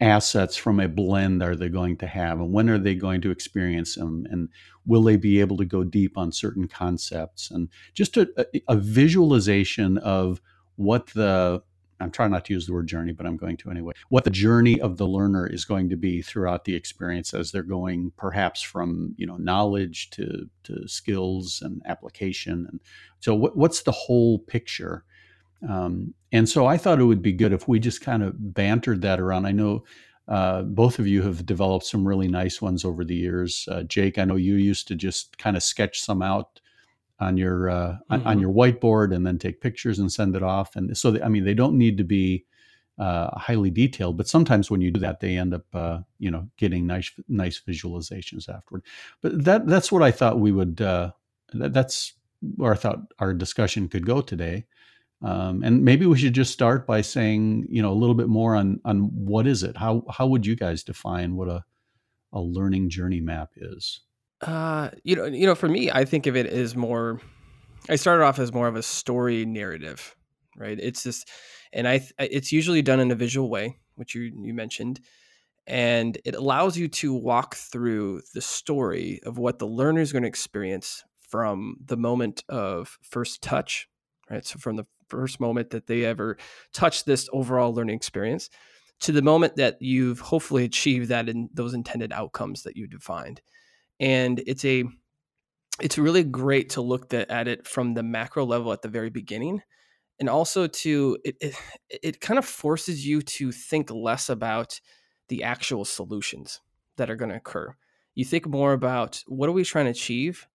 assets 0.00 0.56
from 0.56 0.80
a 0.80 0.88
blend 0.88 1.42
are 1.42 1.56
they 1.56 1.68
going 1.68 1.96
to 1.96 2.06
have 2.06 2.40
and 2.40 2.52
when 2.52 2.70
are 2.70 2.78
they 2.78 2.94
going 2.94 3.20
to 3.20 3.30
experience 3.30 3.96
them 3.96 4.26
and 4.30 4.48
will 4.86 5.02
they 5.02 5.16
be 5.16 5.40
able 5.40 5.56
to 5.58 5.64
go 5.64 5.84
deep 5.84 6.16
on 6.16 6.32
certain 6.32 6.66
concepts? 6.66 7.50
And 7.50 7.68
just 7.92 8.16
a, 8.16 8.28
a 8.68 8.76
visualization 8.76 9.98
of 9.98 10.40
what 10.76 11.08
the 11.08 11.62
i'm 12.00 12.10
trying 12.10 12.30
not 12.30 12.46
to 12.46 12.54
use 12.54 12.66
the 12.66 12.72
word 12.72 12.86
journey 12.86 13.12
but 13.12 13.26
i'm 13.26 13.36
going 13.36 13.58
to 13.58 13.70
anyway 13.70 13.92
what 14.08 14.24
the 14.24 14.30
journey 14.30 14.80
of 14.80 14.96
the 14.96 15.06
learner 15.06 15.46
is 15.46 15.66
going 15.66 15.90
to 15.90 15.96
be 15.96 16.22
throughout 16.22 16.64
the 16.64 16.74
experience 16.74 17.34
as 17.34 17.52
they're 17.52 17.62
going 17.62 18.10
perhaps 18.16 18.62
from 18.62 19.14
you 19.18 19.26
know 19.26 19.36
knowledge 19.36 20.08
to 20.08 20.48
to 20.64 20.88
skills 20.88 21.62
and 21.62 21.82
application. 21.86 22.66
And 22.70 22.80
so 23.20 23.34
what, 23.34 23.56
what's 23.56 23.82
the 23.82 23.92
whole 23.92 24.38
picture 24.38 25.04
um, 25.68 26.14
and 26.32 26.48
so 26.48 26.66
I 26.66 26.76
thought 26.76 27.00
it 27.00 27.04
would 27.04 27.22
be 27.22 27.32
good 27.32 27.52
if 27.52 27.68
we 27.68 27.78
just 27.78 28.00
kind 28.00 28.22
of 28.22 28.34
bantered 28.54 29.02
that 29.02 29.20
around. 29.20 29.46
I 29.46 29.52
know 29.52 29.84
uh, 30.28 30.62
both 30.62 30.98
of 30.98 31.06
you 31.06 31.22
have 31.22 31.44
developed 31.44 31.86
some 31.86 32.06
really 32.06 32.28
nice 32.28 32.62
ones 32.62 32.84
over 32.84 33.04
the 33.04 33.16
years. 33.16 33.66
Uh, 33.70 33.82
Jake, 33.82 34.18
I 34.18 34.24
know 34.24 34.36
you 34.36 34.54
used 34.54 34.88
to 34.88 34.94
just 34.94 35.38
kind 35.38 35.56
of 35.56 35.62
sketch 35.62 36.00
some 36.00 36.22
out 36.22 36.60
on 37.18 37.36
your 37.36 37.68
uh, 37.68 37.96
mm-hmm. 38.10 38.26
on 38.26 38.40
your 38.40 38.52
whiteboard 38.52 39.14
and 39.14 39.26
then 39.26 39.38
take 39.38 39.60
pictures 39.60 39.98
and 39.98 40.10
send 40.10 40.36
it 40.36 40.42
off. 40.42 40.76
And 40.76 40.96
so, 40.96 41.10
they, 41.10 41.22
I 41.22 41.28
mean, 41.28 41.44
they 41.44 41.54
don't 41.54 41.76
need 41.76 41.98
to 41.98 42.04
be 42.04 42.46
uh, 42.98 43.36
highly 43.38 43.70
detailed, 43.70 44.16
but 44.16 44.28
sometimes 44.28 44.70
when 44.70 44.80
you 44.80 44.90
do 44.90 45.00
that, 45.00 45.20
they 45.20 45.36
end 45.36 45.54
up, 45.54 45.64
uh, 45.74 45.98
you 46.18 46.30
know, 46.30 46.48
getting 46.56 46.86
nice 46.86 47.10
nice 47.28 47.60
visualizations 47.66 48.48
afterward. 48.48 48.84
But 49.22 49.44
that 49.44 49.66
that's 49.66 49.90
what 49.90 50.02
I 50.02 50.10
thought 50.10 50.38
we 50.38 50.52
would. 50.52 50.80
Uh, 50.80 51.10
that, 51.54 51.72
that's 51.72 52.14
where 52.56 52.72
I 52.72 52.76
thought 52.76 53.00
our 53.18 53.34
discussion 53.34 53.88
could 53.88 54.06
go 54.06 54.20
today. 54.20 54.66
Um, 55.22 55.62
and 55.62 55.84
maybe 55.84 56.06
we 56.06 56.18
should 56.18 56.32
just 56.32 56.52
start 56.52 56.86
by 56.86 57.02
saying, 57.02 57.66
you 57.68 57.82
know, 57.82 57.92
a 57.92 57.94
little 57.94 58.14
bit 58.14 58.28
more 58.28 58.54
on 58.54 58.80
on 58.84 59.10
what 59.12 59.46
is 59.46 59.62
it? 59.62 59.76
How 59.76 60.04
how 60.10 60.26
would 60.26 60.46
you 60.46 60.56
guys 60.56 60.82
define 60.82 61.36
what 61.36 61.48
a 61.48 61.64
a 62.32 62.40
learning 62.40 62.88
journey 62.90 63.20
map 63.20 63.50
is? 63.56 64.00
Uh, 64.40 64.90
you 65.04 65.16
know, 65.16 65.26
you 65.26 65.46
know, 65.46 65.54
for 65.54 65.68
me, 65.68 65.90
I 65.90 66.04
think 66.04 66.26
of 66.26 66.36
it 66.36 66.46
as 66.46 66.74
more. 66.74 67.20
I 67.88 67.96
started 67.96 68.24
off 68.24 68.38
as 68.38 68.52
more 68.52 68.68
of 68.68 68.76
a 68.76 68.82
story 68.82 69.44
narrative, 69.44 70.14
right? 70.56 70.78
It's 70.78 71.02
just, 71.02 71.28
and 71.72 71.88
I, 71.88 72.06
it's 72.18 72.52
usually 72.52 72.82
done 72.82 73.00
in 73.00 73.10
a 73.10 73.14
visual 73.14 73.50
way, 73.50 73.78
which 73.96 74.14
you 74.14 74.32
you 74.42 74.54
mentioned, 74.54 75.00
and 75.66 76.16
it 76.24 76.34
allows 76.34 76.78
you 76.78 76.88
to 76.88 77.12
walk 77.12 77.56
through 77.56 78.22
the 78.32 78.40
story 78.40 79.20
of 79.24 79.36
what 79.36 79.58
the 79.58 79.66
learner 79.66 80.00
is 80.00 80.12
going 80.12 80.22
to 80.22 80.28
experience 80.28 81.04
from 81.20 81.76
the 81.84 81.96
moment 81.96 82.42
of 82.48 82.98
first 83.02 83.42
touch, 83.42 83.88
right? 84.30 84.44
So 84.46 84.58
from 84.58 84.76
the 84.76 84.86
first 85.08 85.40
moment 85.40 85.70
that 85.70 85.86
they 85.86 86.04
ever 86.04 86.38
touch 86.72 87.04
this 87.04 87.28
overall 87.32 87.74
learning 87.74 87.96
experience 87.96 88.48
to 89.00 89.12
the 89.12 89.22
moment 89.22 89.56
that 89.56 89.76
you've 89.80 90.20
hopefully 90.20 90.64
achieved 90.64 91.08
that 91.08 91.28
in 91.28 91.48
those 91.52 91.74
intended 91.74 92.12
outcomes 92.12 92.62
that 92.62 92.76
you 92.76 92.86
defined. 92.86 93.40
And 93.98 94.42
it's 94.46 94.64
a 94.64 94.84
it's 95.80 95.98
really 95.98 96.24
great 96.24 96.70
to 96.70 96.82
look 96.82 97.12
at 97.14 97.48
it 97.48 97.66
from 97.66 97.94
the 97.94 98.02
macro 98.02 98.44
level 98.44 98.72
at 98.72 98.82
the 98.82 98.88
very 98.88 99.10
beginning 99.10 99.62
and 100.18 100.28
also 100.28 100.66
to 100.66 101.16
it, 101.24 101.36
it, 101.40 101.54
it 101.88 102.20
kind 102.20 102.38
of 102.38 102.44
forces 102.44 103.06
you 103.06 103.22
to 103.22 103.50
think 103.50 103.90
less 103.90 104.28
about 104.28 104.78
the 105.28 105.42
actual 105.42 105.84
solutions 105.84 106.60
that 106.96 107.08
are 107.08 107.16
going 107.16 107.30
to 107.30 107.36
occur 107.36 107.74
you 108.14 108.24
think 108.24 108.46
more 108.46 108.72
about 108.72 109.22
what 109.26 109.48
are 109.48 109.52
we 109.52 109.64
trying 109.64 109.86
to 109.86 109.92
achieve 109.92 110.46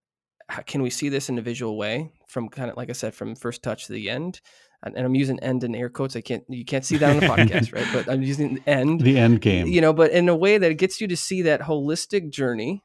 can 0.66 0.82
we 0.82 0.90
see 0.90 1.10
this 1.10 1.30
in 1.30 1.38
a 1.38 1.42
visual 1.42 1.78
way 1.78 2.12
from 2.28 2.50
kind 2.50 2.70
of 2.70 2.78
like 2.78 2.90
I 2.90 2.94
said 2.94 3.14
from 3.14 3.36
first 3.36 3.64
touch 3.64 3.88
to 3.88 3.94
the 3.94 4.10
end? 4.10 4.42
And, 4.84 4.96
and 4.96 5.06
I'm 5.06 5.16
using 5.16 5.40
end 5.40 5.64
in 5.64 5.74
air 5.74 5.90
quotes. 5.90 6.16
I 6.16 6.22
can't 6.22 6.44
you 6.48 6.66
can't 6.66 6.86
see 6.86 6.98
that 6.98 7.10
on 7.10 7.20
the 7.20 7.26
podcast, 7.26 7.74
right? 7.74 7.88
But 7.92 8.12
I'm 8.12 8.22
using 8.22 8.56
the 8.56 8.70
end, 8.70 9.02
the 9.04 9.18
end 9.18 9.42
game. 9.42 9.68
You 9.68 9.82
know, 9.82 9.94
but 9.94 10.12
in 10.12 10.30
a 10.30 10.36
way 10.36 10.58
that 10.58 10.72
it 10.72 10.76
gets 10.76 11.02
you 11.02 11.08
to 11.08 11.18
see 11.18 11.44
that 11.44 11.62
holistic 11.62 12.30
journey 12.30 12.84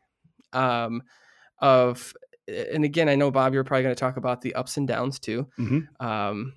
um, 0.52 1.02
of 1.58 2.14
and 2.48 2.84
again, 2.84 3.08
I 3.08 3.14
know 3.14 3.30
Bob, 3.30 3.54
you're 3.54 3.64
probably 3.64 3.84
going 3.84 3.94
to 3.94 4.00
talk 4.00 4.16
about 4.16 4.40
the 4.40 4.54
ups 4.54 4.76
and 4.76 4.88
downs 4.88 5.18
too. 5.18 5.46
Mm-hmm. 5.58 6.04
Um, 6.04 6.54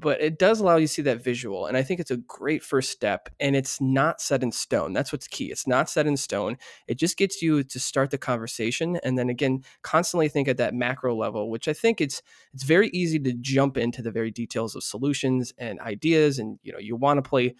but 0.00 0.20
it 0.20 0.38
does 0.38 0.60
allow 0.60 0.76
you 0.76 0.86
to 0.86 0.92
see 0.92 1.02
that 1.02 1.22
visual 1.22 1.66
and 1.66 1.76
i 1.76 1.82
think 1.82 2.00
it's 2.00 2.10
a 2.10 2.16
great 2.16 2.62
first 2.62 2.90
step 2.90 3.28
and 3.38 3.54
it's 3.54 3.80
not 3.80 4.20
set 4.20 4.42
in 4.42 4.50
stone 4.50 4.92
that's 4.92 5.12
what's 5.12 5.28
key 5.28 5.46
it's 5.46 5.66
not 5.66 5.88
set 5.88 6.06
in 6.06 6.16
stone 6.16 6.56
it 6.88 6.96
just 6.96 7.16
gets 7.16 7.42
you 7.42 7.62
to 7.62 7.78
start 7.78 8.10
the 8.10 8.18
conversation 8.18 8.98
and 9.02 9.18
then 9.18 9.28
again 9.28 9.62
constantly 9.82 10.28
think 10.28 10.48
at 10.48 10.56
that 10.56 10.74
macro 10.74 11.14
level 11.14 11.50
which 11.50 11.68
i 11.68 11.72
think 11.72 12.00
it's 12.00 12.22
it's 12.52 12.64
very 12.64 12.88
easy 12.88 13.18
to 13.18 13.32
jump 13.34 13.76
into 13.76 14.02
the 14.02 14.10
very 14.10 14.30
details 14.30 14.74
of 14.74 14.82
solutions 14.82 15.52
and 15.58 15.78
ideas 15.80 16.38
and 16.38 16.58
you 16.62 16.72
know 16.72 16.78
you 16.78 16.96
want 16.96 17.22
to 17.22 17.28
play 17.28 17.54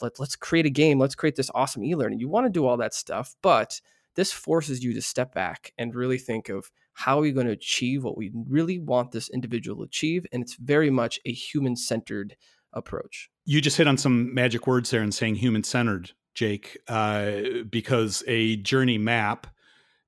let, 0.00 0.18
let's 0.18 0.36
create 0.36 0.66
a 0.66 0.70
game 0.70 0.98
let's 0.98 1.14
create 1.14 1.36
this 1.36 1.50
awesome 1.54 1.84
e-learning 1.84 2.18
you 2.20 2.28
want 2.28 2.46
to 2.46 2.50
do 2.50 2.66
all 2.66 2.76
that 2.76 2.94
stuff 2.94 3.34
but 3.42 3.80
this 4.20 4.32
forces 4.32 4.84
you 4.84 4.92
to 4.92 5.00
step 5.00 5.32
back 5.32 5.72
and 5.78 5.94
really 5.94 6.18
think 6.18 6.50
of 6.50 6.70
how 6.92 7.18
are 7.18 7.22
we 7.22 7.32
going 7.32 7.46
to 7.46 7.52
achieve 7.52 8.04
what 8.04 8.18
we 8.18 8.30
really 8.46 8.78
want 8.78 9.12
this 9.12 9.30
individual 9.30 9.78
to 9.78 9.84
achieve 9.84 10.26
and 10.30 10.42
it's 10.42 10.56
very 10.56 10.90
much 10.90 11.18
a 11.24 11.32
human 11.32 11.74
centered 11.74 12.36
approach 12.74 13.30
you 13.46 13.62
just 13.62 13.78
hit 13.78 13.88
on 13.88 13.96
some 13.96 14.34
magic 14.34 14.66
words 14.66 14.90
there 14.90 15.02
in 15.02 15.10
saying 15.10 15.36
human 15.36 15.64
centered 15.64 16.12
jake 16.34 16.76
uh, 16.88 17.32
because 17.70 18.22
a 18.26 18.56
journey 18.56 18.98
map 18.98 19.46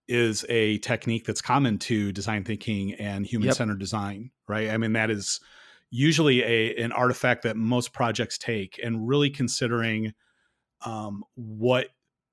is 0.09 0.45
a 0.50 0.76
technique 0.78 1.25
that's 1.25 1.40
common 1.40 1.78
to 1.78 2.12
design 2.12 2.45
thinking 2.45 2.92
and 2.97 3.25
human 3.25 3.50
centered 3.54 3.75
yep. 3.75 3.81
design 3.81 4.31
right 4.47 4.69
i 4.69 4.76
mean 4.76 4.92
that 4.92 5.11
is 5.11 5.40
usually 5.90 6.42
a 6.42 6.76
an 6.76 6.92
artifact 6.92 7.45
that 7.45 7.57
most 7.57 7.95
projects 7.95 8.37
take 8.37 8.78
and 8.85 9.09
really 9.09 9.31
considering 9.31 10.12
um, 10.85 11.25
what 11.35 11.88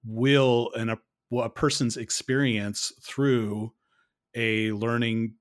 will 0.05 0.71
an, 0.75 0.97
a, 1.31 1.37
a 1.37 1.49
person's 1.49 1.97
experience 1.97 2.91
through 3.03 3.73
a 4.35 4.71
learning 4.71 5.33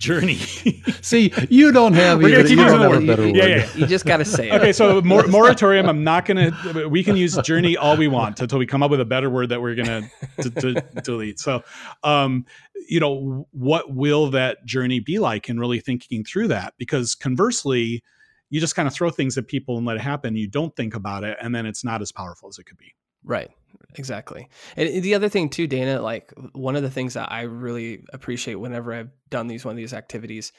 journey. 0.00 0.34
See, 1.02 1.32
you 1.48 1.70
don't 1.70 1.92
have 1.92 2.18
We're 2.20 2.40
even, 2.40 2.50
you 2.50 2.56
don't 2.56 2.80
have 2.80 3.02
a 3.02 3.06
better 3.06 3.22
word. 3.22 3.36
Yeah, 3.36 3.46
yeah. 3.46 3.68
You 3.76 3.86
just 3.86 4.06
got 4.06 4.16
to 4.16 4.24
say 4.24 4.48
it. 4.50 4.54
Okay, 4.54 4.72
so 4.72 5.00
mor- 5.04 5.26
moratorium. 5.28 5.88
I'm 5.88 6.02
not 6.02 6.24
gonna. 6.24 6.88
We 6.88 7.04
can 7.04 7.16
use 7.16 7.36
journey 7.38 7.76
all 7.76 7.96
we 7.96 8.08
want 8.08 8.40
until 8.40 8.58
we 8.58 8.66
come 8.66 8.82
up 8.82 8.90
with 8.90 9.00
a 9.00 9.04
better 9.04 9.30
word 9.30 9.50
that 9.50 9.60
we're 9.60 9.76
gonna 9.76 10.10
d- 10.40 10.50
d- 10.50 10.80
delete. 11.04 11.38
So, 11.38 11.62
um, 12.02 12.46
you 12.88 12.98
know, 12.98 13.46
what 13.52 13.94
will 13.94 14.30
that 14.30 14.64
journey 14.64 14.98
be 14.98 15.18
like? 15.18 15.48
And 15.48 15.60
really 15.60 15.80
thinking 15.80 16.24
through 16.24 16.48
that, 16.48 16.74
because 16.78 17.14
conversely, 17.14 18.02
you 18.48 18.58
just 18.60 18.74
kind 18.74 18.88
of 18.88 18.94
throw 18.94 19.10
things 19.10 19.38
at 19.38 19.46
people 19.46 19.76
and 19.76 19.86
let 19.86 19.96
it 19.96 20.02
happen. 20.02 20.34
You 20.34 20.48
don't 20.48 20.74
think 20.74 20.94
about 20.94 21.24
it, 21.24 21.36
and 21.40 21.54
then 21.54 21.66
it's 21.66 21.84
not 21.84 22.02
as 22.02 22.10
powerful 22.10 22.48
as 22.48 22.58
it 22.58 22.64
could 22.64 22.78
be. 22.78 22.94
Right. 23.22 23.50
Exactly. 23.96 24.48
And 24.76 25.02
the 25.02 25.14
other 25.14 25.28
thing 25.28 25.48
too, 25.48 25.66
Dana, 25.66 26.00
like 26.00 26.32
one 26.52 26.76
of 26.76 26.82
the 26.82 26.90
things 26.90 27.14
that 27.14 27.30
I 27.30 27.42
really 27.42 28.04
appreciate 28.12 28.56
whenever 28.56 28.92
I've 28.92 29.10
done 29.28 29.46
these 29.46 29.64
one 29.64 29.72
of 29.72 29.76
these 29.76 29.94
activities 29.94 30.52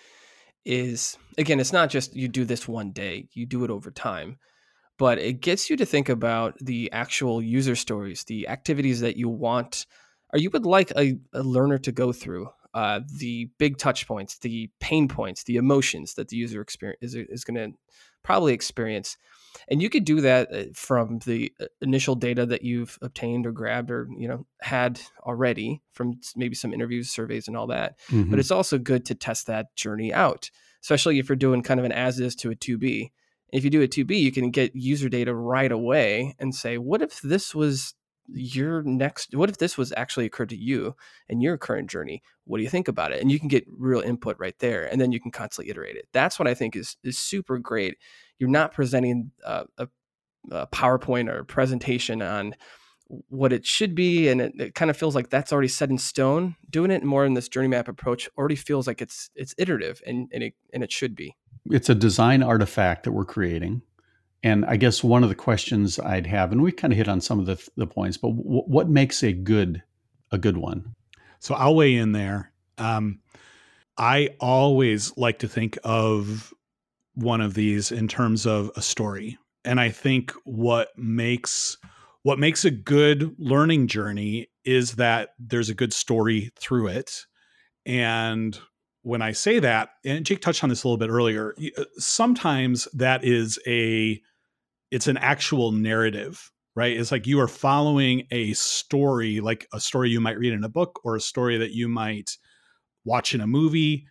is 0.65 1.17
again, 1.37 1.59
it's 1.59 1.73
not 1.73 1.89
just 1.89 2.15
you 2.15 2.27
do 2.27 2.45
this 2.45 2.67
one 2.67 2.91
day, 2.91 3.27
you 3.33 3.45
do 3.45 3.63
it 3.63 3.71
over 3.71 3.91
time. 3.91 4.37
But 4.97 5.17
it 5.17 5.41
gets 5.41 5.69
you 5.69 5.77
to 5.77 5.85
think 5.85 6.09
about 6.09 6.57
the 6.59 6.91
actual 6.91 7.41
user 7.41 7.75
stories, 7.75 8.23
the 8.25 8.47
activities 8.47 8.99
that 9.01 9.17
you 9.17 9.29
want 9.29 9.85
or 10.33 10.39
you 10.39 10.49
would 10.51 10.65
like 10.65 10.91
a, 10.95 11.17
a 11.33 11.43
learner 11.43 11.77
to 11.79 11.91
go 11.91 12.13
through. 12.13 12.49
Uh, 12.73 13.01
the 13.17 13.49
big 13.57 13.77
touch 13.77 14.07
points, 14.07 14.37
the 14.39 14.69
pain 14.79 15.07
points, 15.07 15.43
the 15.43 15.57
emotions 15.57 16.13
that 16.13 16.29
the 16.29 16.37
user 16.37 16.61
experience 16.61 16.99
is, 17.01 17.15
is 17.15 17.43
going 17.43 17.55
to 17.55 17.77
probably 18.23 18.53
experience 18.53 19.17
and 19.67 19.81
you 19.81 19.89
could 19.89 20.05
do 20.05 20.21
that 20.21 20.53
uh, 20.53 20.63
from 20.73 21.19
the 21.19 21.51
uh, 21.59 21.65
initial 21.81 22.15
data 22.15 22.45
that 22.45 22.63
you've 22.63 22.97
obtained 23.01 23.45
or 23.45 23.51
grabbed 23.51 23.91
or 23.91 24.07
you 24.17 24.27
know 24.27 24.45
had 24.61 24.99
already 25.21 25.81
from 25.93 26.19
maybe 26.35 26.55
some 26.55 26.73
interviews 26.73 27.09
surveys 27.09 27.47
and 27.47 27.57
all 27.57 27.67
that. 27.67 27.97
Mm-hmm. 28.09 28.29
but 28.29 28.39
it's 28.39 28.51
also 28.51 28.77
good 28.77 29.05
to 29.05 29.15
test 29.15 29.47
that 29.47 29.75
journey 29.75 30.13
out 30.13 30.49
especially 30.83 31.19
if 31.19 31.29
you're 31.29 31.35
doing 31.35 31.61
kind 31.61 31.79
of 31.79 31.85
an 31.85 31.91
as 31.91 32.19
is 32.19 32.35
to 32.35 32.51
a 32.51 32.55
to-be 32.55 33.11
if 33.53 33.63
you 33.63 33.69
do 33.69 33.81
a 33.81 33.87
to-be 33.87 34.17
you 34.17 34.31
can 34.31 34.51
get 34.51 34.75
user 34.75 35.09
data 35.09 35.33
right 35.33 35.71
away 35.71 36.35
and 36.39 36.55
say 36.55 36.77
what 36.77 37.01
if 37.01 37.21
this 37.21 37.53
was 37.53 37.93
your 38.33 38.81
next 38.83 39.35
what 39.35 39.49
if 39.49 39.57
this 39.57 39.77
was 39.77 39.93
actually 39.97 40.25
occurred 40.25 40.49
to 40.49 40.57
you 40.57 40.95
in 41.27 41.41
your 41.41 41.57
current 41.57 41.89
journey? 41.89 42.21
What 42.45 42.57
do 42.57 42.63
you 42.63 42.69
think 42.69 42.87
about 42.87 43.11
it? 43.11 43.21
And 43.21 43.31
you 43.31 43.39
can 43.39 43.47
get 43.47 43.65
real 43.77 44.01
input 44.01 44.37
right 44.39 44.57
there 44.59 44.85
and 44.85 44.99
then 44.99 45.11
you 45.11 45.19
can 45.19 45.31
constantly 45.31 45.69
iterate 45.69 45.95
it. 45.95 46.07
That's 46.13 46.39
what 46.39 46.47
i 46.47 46.53
think 46.53 46.75
is 46.75 46.97
is 47.03 47.17
super 47.17 47.57
great 47.57 47.97
you're 48.41 48.49
not 48.49 48.73
presenting 48.73 49.31
a, 49.45 49.65
a, 49.77 49.87
a 50.51 50.67
PowerPoint 50.67 51.29
or 51.29 51.39
a 51.39 51.45
presentation 51.45 52.21
on 52.21 52.55
what 53.29 53.53
it 53.53 53.65
should 53.65 53.93
be 53.93 54.29
and 54.29 54.41
it, 54.41 54.53
it, 54.57 54.75
kind 54.75 54.89
of 54.89 54.97
feels 54.97 55.15
like 55.15 55.29
that's 55.29 55.51
already 55.53 55.67
set 55.67 55.89
in 55.89 55.97
stone 55.97 56.55
doing 56.69 56.91
it 56.91 57.03
more 57.03 57.25
in 57.25 57.33
this 57.33 57.49
journey 57.49 57.67
map 57.67 57.87
approach 57.87 58.29
already 58.37 58.55
feels 58.55 58.87
like 58.87 59.01
it's 59.01 59.29
it's 59.35 59.53
iterative 59.57 60.01
and 60.07 60.29
and 60.33 60.43
it, 60.43 60.53
and 60.73 60.83
it 60.83 60.91
should 60.91 61.15
be. 61.15 61.35
It's 61.69 61.89
a 61.89 61.95
design 61.95 62.41
artifact 62.41 63.03
that 63.03 63.11
we're 63.11 63.25
creating 63.25 63.81
and 64.43 64.65
i 64.65 64.75
guess 64.77 65.03
one 65.03 65.23
of 65.23 65.29
the 65.29 65.35
questions 65.35 65.99
i'd 65.99 66.25
have 66.25 66.51
and 66.51 66.61
we 66.61 66.71
kind 66.71 66.93
of 66.93 66.97
hit 66.97 67.07
on 67.07 67.21
some 67.21 67.37
of 67.39 67.45
the, 67.45 67.69
the 67.77 67.85
points 67.85 68.17
but 68.17 68.29
w- 68.29 68.63
what 68.65 68.89
makes 68.89 69.23
a 69.23 69.33
good 69.33 69.83
a 70.31 70.37
good 70.37 70.57
one? 70.57 70.95
So 71.39 71.53
i'll 71.55 71.75
weigh 71.75 71.95
in 71.95 72.11
there. 72.13 72.51
Um, 72.77 73.19
i 73.97 74.29
always 74.39 75.15
like 75.17 75.39
to 75.39 75.47
think 75.47 75.77
of 75.83 76.53
one 77.13 77.41
of 77.41 77.53
these 77.53 77.91
in 77.91 78.07
terms 78.07 78.45
of 78.45 78.71
a 78.75 78.81
story. 78.81 79.37
And 79.63 79.79
I 79.79 79.89
think 79.89 80.33
what 80.43 80.89
makes 80.97 81.77
what 82.23 82.39
makes 82.39 82.65
a 82.65 82.71
good 82.71 83.35
learning 83.39 83.87
journey 83.87 84.47
is 84.63 84.93
that 84.93 85.29
there's 85.39 85.69
a 85.69 85.75
good 85.75 85.91
story 85.91 86.51
through 86.55 86.87
it. 86.87 87.25
And 87.85 88.57
when 89.01 89.23
I 89.23 89.31
say 89.31 89.57
that, 89.59 89.89
and 90.05 90.23
Jake 90.23 90.41
touched 90.41 90.63
on 90.63 90.69
this 90.69 90.83
a 90.83 90.87
little 90.87 90.99
bit 90.99 91.09
earlier, 91.09 91.55
uh, 91.77 91.83
sometimes 91.97 92.87
that 92.93 93.23
is 93.23 93.59
a 93.65 94.21
it's 94.91 95.07
an 95.07 95.17
actual 95.17 95.71
narrative, 95.71 96.51
right? 96.75 96.95
It's 96.95 97.11
like 97.11 97.25
you 97.25 97.39
are 97.39 97.47
following 97.47 98.27
a 98.29 98.53
story, 98.53 99.39
like 99.39 99.67
a 99.73 99.79
story 99.79 100.09
you 100.09 100.19
might 100.21 100.37
read 100.37 100.53
in 100.53 100.63
a 100.63 100.69
book 100.69 100.99
or 101.03 101.15
a 101.15 101.21
story 101.21 101.57
that 101.57 101.71
you 101.71 101.87
might 101.87 102.37
watch 103.05 103.33
in 103.33 103.41
a 103.41 103.47
movie 103.47 104.05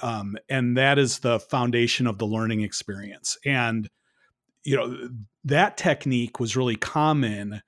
um, 0.00 0.36
and 0.48 0.76
that 0.76 0.98
is 0.98 1.20
the 1.20 1.40
foundation 1.40 2.06
of 2.06 2.18
the 2.18 2.26
learning 2.26 2.62
experience. 2.62 3.36
And 3.44 3.88
you 4.64 4.76
know 4.76 5.10
that 5.44 5.76
technique 5.76 6.40
was 6.40 6.56
really 6.56 6.76
common 6.76 7.60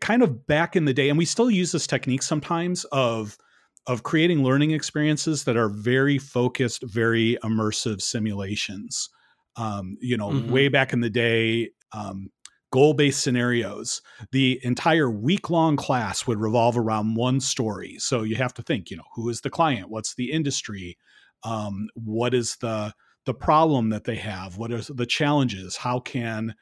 kind 0.00 0.22
of 0.22 0.46
back 0.46 0.74
in 0.74 0.84
the 0.84 0.92
day 0.92 1.08
and 1.08 1.16
we 1.16 1.24
still 1.24 1.50
use 1.50 1.70
this 1.70 1.86
technique 1.86 2.22
sometimes 2.22 2.84
of 2.86 3.38
of 3.86 4.02
creating 4.02 4.42
learning 4.42 4.72
experiences 4.72 5.44
that 5.44 5.56
are 5.56 5.68
very 5.68 6.18
focused 6.18 6.82
very 6.82 7.38
immersive 7.42 8.02
simulations. 8.02 9.08
Um, 9.56 9.96
you 10.00 10.16
know 10.16 10.30
mm-hmm. 10.30 10.50
way 10.50 10.68
back 10.68 10.92
in 10.92 11.00
the 11.00 11.10
day 11.10 11.70
um, 11.92 12.30
goal 12.72 12.94
based 12.94 13.22
scenarios 13.22 14.00
the 14.32 14.60
entire 14.62 15.10
week 15.10 15.50
long 15.50 15.76
class 15.76 16.26
would 16.26 16.38
revolve 16.38 16.76
around 16.76 17.14
one 17.14 17.40
story. 17.40 17.96
So 17.98 18.22
you 18.22 18.36
have 18.36 18.54
to 18.54 18.62
think 18.62 18.90
you 18.90 18.96
know 18.96 19.04
who 19.14 19.28
is 19.28 19.40
the 19.40 19.50
client? 19.50 19.90
What's 19.90 20.14
the 20.16 20.32
industry 20.32 20.96
um, 21.44 21.88
what 21.94 22.34
is 22.34 22.56
the 22.56 22.92
the 23.26 23.34
problem 23.34 23.90
that 23.90 24.04
they 24.04 24.16
have? 24.16 24.56
What 24.56 24.72
are 24.72 24.80
the 24.80 25.06
challenges? 25.06 25.76
How 25.76 26.00
can 26.00 26.54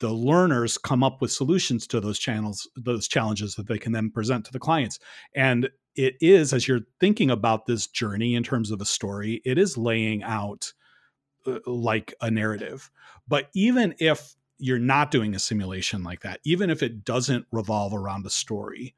the 0.00 0.12
learners 0.12 0.76
come 0.76 1.02
up 1.02 1.20
with 1.20 1.32
solutions 1.32 1.86
to 1.88 2.00
those 2.00 2.18
channels 2.18 2.68
those 2.76 3.08
challenges 3.08 3.54
that 3.54 3.66
they 3.66 3.78
can 3.78 3.92
then 3.92 4.10
present 4.10 4.44
to 4.46 4.52
the 4.52 4.58
clients? 4.58 4.98
And 5.34 5.70
it 5.94 6.14
is 6.20 6.52
as 6.52 6.66
you're 6.66 6.80
thinking 7.00 7.30
about 7.30 7.66
this 7.66 7.86
journey 7.86 8.34
in 8.34 8.42
terms 8.42 8.70
of 8.70 8.80
a 8.80 8.86
story 8.86 9.42
it 9.44 9.58
is 9.58 9.76
laying 9.76 10.22
out 10.22 10.72
uh, 11.46 11.58
like 11.66 12.14
a 12.20 12.30
narrative. 12.30 12.90
But 13.28 13.48
even 13.54 13.94
if 13.98 14.34
you're 14.58 14.78
not 14.78 15.10
doing 15.10 15.34
a 15.34 15.38
simulation 15.40 16.04
like 16.04 16.20
that 16.20 16.38
even 16.44 16.70
if 16.70 16.82
it 16.84 17.04
doesn't 17.04 17.44
revolve 17.50 17.92
around 17.92 18.24
a 18.24 18.30
story 18.30 18.94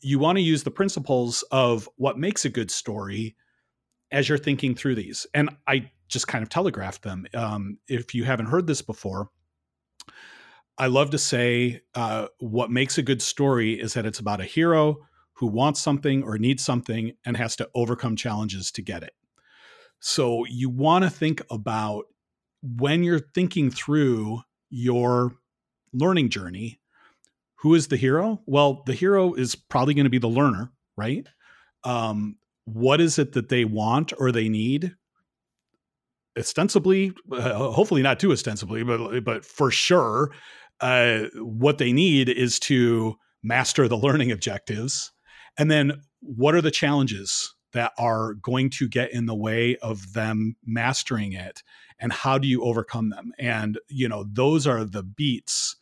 you 0.00 0.18
want 0.18 0.36
to 0.36 0.42
use 0.42 0.62
the 0.62 0.70
principles 0.70 1.42
of 1.50 1.88
what 1.96 2.18
makes 2.18 2.44
a 2.44 2.50
good 2.50 2.70
story 2.70 3.36
as 4.14 4.28
you're 4.28 4.38
thinking 4.38 4.74
through 4.76 4.94
these. 4.94 5.26
And 5.34 5.50
I 5.66 5.90
just 6.08 6.28
kind 6.28 6.42
of 6.42 6.48
telegraphed 6.48 7.02
them. 7.02 7.26
Um, 7.34 7.78
if 7.88 8.14
you 8.14 8.24
haven't 8.24 8.46
heard 8.46 8.66
this 8.66 8.80
before, 8.80 9.28
I 10.78 10.86
love 10.86 11.10
to 11.10 11.18
say 11.18 11.82
uh, 11.94 12.28
what 12.38 12.70
makes 12.70 12.96
a 12.96 13.02
good 13.02 13.20
story 13.20 13.72
is 13.74 13.94
that 13.94 14.06
it's 14.06 14.20
about 14.20 14.40
a 14.40 14.44
hero 14.44 14.98
who 15.34 15.48
wants 15.48 15.80
something 15.80 16.22
or 16.22 16.38
needs 16.38 16.64
something 16.64 17.12
and 17.26 17.36
has 17.36 17.56
to 17.56 17.68
overcome 17.74 18.14
challenges 18.14 18.70
to 18.72 18.82
get 18.82 19.02
it. 19.02 19.14
So 19.98 20.44
you 20.46 20.70
want 20.70 21.02
to 21.02 21.10
think 21.10 21.42
about 21.50 22.04
when 22.62 23.02
you're 23.02 23.26
thinking 23.34 23.70
through 23.70 24.42
your 24.70 25.32
learning 25.92 26.28
journey, 26.28 26.80
who 27.56 27.74
is 27.74 27.88
the 27.88 27.96
hero? 27.96 28.42
Well, 28.46 28.84
the 28.86 28.94
hero 28.94 29.34
is 29.34 29.56
probably 29.56 29.94
going 29.94 30.04
to 30.04 30.10
be 30.10 30.18
the 30.18 30.28
learner, 30.28 30.70
right? 30.96 31.26
Um, 31.82 32.36
what 32.64 33.00
is 33.00 33.18
it 33.18 33.32
that 33.32 33.48
they 33.48 33.64
want 33.64 34.12
or 34.18 34.32
they 34.32 34.48
need? 34.48 34.94
Ostensibly 36.38 37.12
uh, 37.30 37.70
hopefully 37.70 38.02
not 38.02 38.18
too 38.18 38.32
ostensibly 38.32 38.82
but 38.82 39.20
but 39.20 39.44
for 39.44 39.70
sure 39.70 40.32
uh, 40.80 41.24
what 41.36 41.78
they 41.78 41.92
need 41.92 42.28
is 42.28 42.58
to 42.58 43.14
master 43.42 43.86
the 43.86 43.96
learning 43.96 44.32
objectives. 44.32 45.12
And 45.56 45.70
then 45.70 46.00
what 46.20 46.54
are 46.54 46.62
the 46.62 46.70
challenges 46.70 47.54
that 47.72 47.92
are 47.98 48.34
going 48.34 48.70
to 48.70 48.88
get 48.88 49.12
in 49.12 49.26
the 49.26 49.34
way 49.34 49.76
of 49.76 50.14
them 50.14 50.56
mastering 50.64 51.32
it? 51.32 51.62
And 52.00 52.12
how 52.12 52.38
do 52.38 52.48
you 52.48 52.64
overcome 52.64 53.10
them? 53.10 53.32
And 53.38 53.78
you 53.88 54.08
know 54.08 54.24
those 54.32 54.66
are 54.66 54.84
the 54.84 55.02
beats 55.02 55.76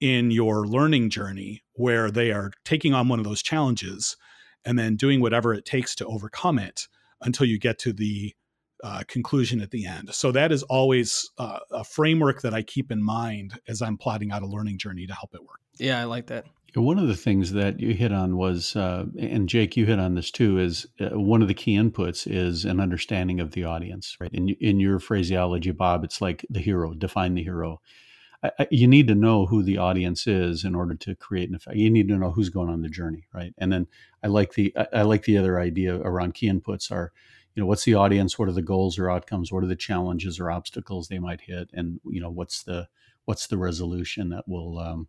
in 0.00 0.30
your 0.30 0.66
learning 0.66 1.08
journey 1.10 1.62
where 1.74 2.10
they 2.10 2.32
are 2.32 2.50
taking 2.64 2.92
on 2.92 3.08
one 3.08 3.18
of 3.18 3.24
those 3.24 3.42
challenges 3.42 4.16
and 4.64 4.78
then 4.78 4.96
doing 4.96 5.20
whatever 5.20 5.52
it 5.54 5.64
takes 5.64 5.94
to 5.96 6.06
overcome 6.06 6.58
it 6.58 6.88
until 7.20 7.46
you 7.46 7.58
get 7.58 7.78
to 7.80 7.92
the 7.92 8.34
uh, 8.82 9.02
conclusion 9.08 9.60
at 9.60 9.70
the 9.70 9.86
end. 9.86 10.14
So 10.14 10.30
that 10.32 10.52
is 10.52 10.62
always 10.64 11.30
uh, 11.38 11.60
a 11.70 11.84
framework 11.84 12.42
that 12.42 12.52
I 12.52 12.62
keep 12.62 12.92
in 12.92 13.02
mind 13.02 13.58
as 13.66 13.80
I'm 13.80 13.96
plotting 13.96 14.30
out 14.30 14.42
a 14.42 14.46
learning 14.46 14.78
journey 14.78 15.06
to 15.06 15.14
help 15.14 15.34
it 15.34 15.42
work. 15.42 15.60
Yeah, 15.78 16.00
I 16.00 16.04
like 16.04 16.26
that. 16.26 16.46
One 16.74 16.98
of 16.98 17.06
the 17.06 17.16
things 17.16 17.52
that 17.52 17.78
you 17.78 17.94
hit 17.94 18.12
on 18.12 18.36
was, 18.36 18.74
uh, 18.74 19.04
and 19.18 19.48
Jake, 19.48 19.76
you 19.76 19.86
hit 19.86 20.00
on 20.00 20.16
this 20.16 20.30
too, 20.30 20.58
is 20.58 20.86
uh, 21.00 21.18
one 21.18 21.40
of 21.40 21.46
the 21.46 21.54
key 21.54 21.76
inputs 21.76 22.26
is 22.26 22.64
an 22.64 22.80
understanding 22.80 23.38
of 23.38 23.52
the 23.52 23.64
audience, 23.64 24.16
right? 24.20 24.30
In, 24.32 24.48
in 24.60 24.80
your 24.80 24.98
phraseology, 24.98 25.70
Bob, 25.70 26.02
it's 26.02 26.20
like 26.20 26.44
the 26.50 26.58
hero, 26.58 26.92
define 26.92 27.34
the 27.34 27.44
hero. 27.44 27.80
I, 28.58 28.66
you 28.70 28.86
need 28.86 29.08
to 29.08 29.14
know 29.14 29.46
who 29.46 29.62
the 29.62 29.78
audience 29.78 30.26
is 30.26 30.64
in 30.64 30.74
order 30.74 30.94
to 30.94 31.14
create 31.14 31.48
an 31.48 31.54
effect. 31.54 31.76
You 31.76 31.90
need 31.90 32.08
to 32.08 32.16
know 32.16 32.30
who's 32.30 32.48
going 32.48 32.68
on 32.68 32.82
the 32.82 32.88
journey, 32.88 33.26
right? 33.32 33.54
And 33.58 33.72
then 33.72 33.86
I 34.22 34.28
like 34.28 34.54
the 34.54 34.72
I, 34.76 34.86
I 34.94 35.02
like 35.02 35.24
the 35.24 35.38
other 35.38 35.58
idea 35.58 35.96
around 35.96 36.34
key 36.34 36.50
inputs 36.50 36.90
are, 36.90 37.12
you 37.54 37.62
know, 37.62 37.66
what's 37.66 37.84
the 37.84 37.94
audience? 37.94 38.38
What 38.38 38.48
are 38.48 38.52
the 38.52 38.62
goals 38.62 38.98
or 38.98 39.10
outcomes? 39.10 39.52
What 39.52 39.64
are 39.64 39.68
the 39.68 39.76
challenges 39.76 40.40
or 40.40 40.50
obstacles 40.50 41.08
they 41.08 41.18
might 41.18 41.42
hit? 41.42 41.70
And 41.72 42.00
you 42.04 42.20
know, 42.20 42.30
what's 42.30 42.62
the 42.62 42.88
what's 43.24 43.46
the 43.46 43.58
resolution 43.58 44.28
that 44.30 44.46
will 44.46 44.78
um, 44.78 45.08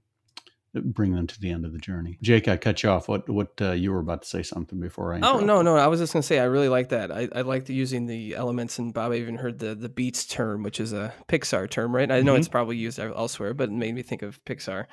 bring 0.82 1.14
them 1.14 1.28
to 1.28 1.40
the 1.40 1.52
end 1.52 1.66
of 1.66 1.74
the 1.74 1.80
journey. 1.80 2.18
Jake, 2.22 2.48
I 2.48 2.58
cut 2.58 2.84
you 2.84 2.90
off. 2.90 3.08
What 3.08 3.30
what 3.30 3.54
uh, 3.62 3.72
you 3.72 3.92
were 3.92 4.00
about 4.00 4.24
to 4.24 4.28
say 4.28 4.44
something 4.44 4.80
before 4.80 5.14
I? 5.14 5.20
Oh 5.22 5.40
no 5.40 5.62
no, 5.62 5.76
I 5.78 5.88
was 5.88 6.00
just 6.00 6.14
gonna 6.14 6.24
say 6.24 6.40
I 6.40 6.46
really 6.46 6.70
like 6.70 6.90
that. 6.90 7.12
I, 7.12 7.28
I 7.34 7.42
liked 7.42 7.70
using 7.70 8.06
the 8.06 8.36
elements, 8.36 8.80
and 8.80 8.94
Bob 8.94 9.12
I 9.12 9.16
even 9.16 9.38
heard 9.38 9.60
the 9.60 9.76
the 9.76 9.90
beats 9.90 10.26
term, 10.26 10.64
which 10.64 10.80
is 10.80 10.94
a 10.94 11.14
Pixar 11.28 11.70
term, 11.70 11.96
right? 11.96 12.12
I 12.12 12.22
know 12.22 12.34
mm-hmm. 12.34 12.40
it's 12.40 12.48
probably 12.48 12.78
used 12.78 13.00
elsewhere, 13.00 13.54
but 13.54 13.70
it 13.70 13.74
made 13.74 13.96
me 13.96 14.02
think 14.02 14.22
of 14.22 14.44
Pixar. 14.46 14.86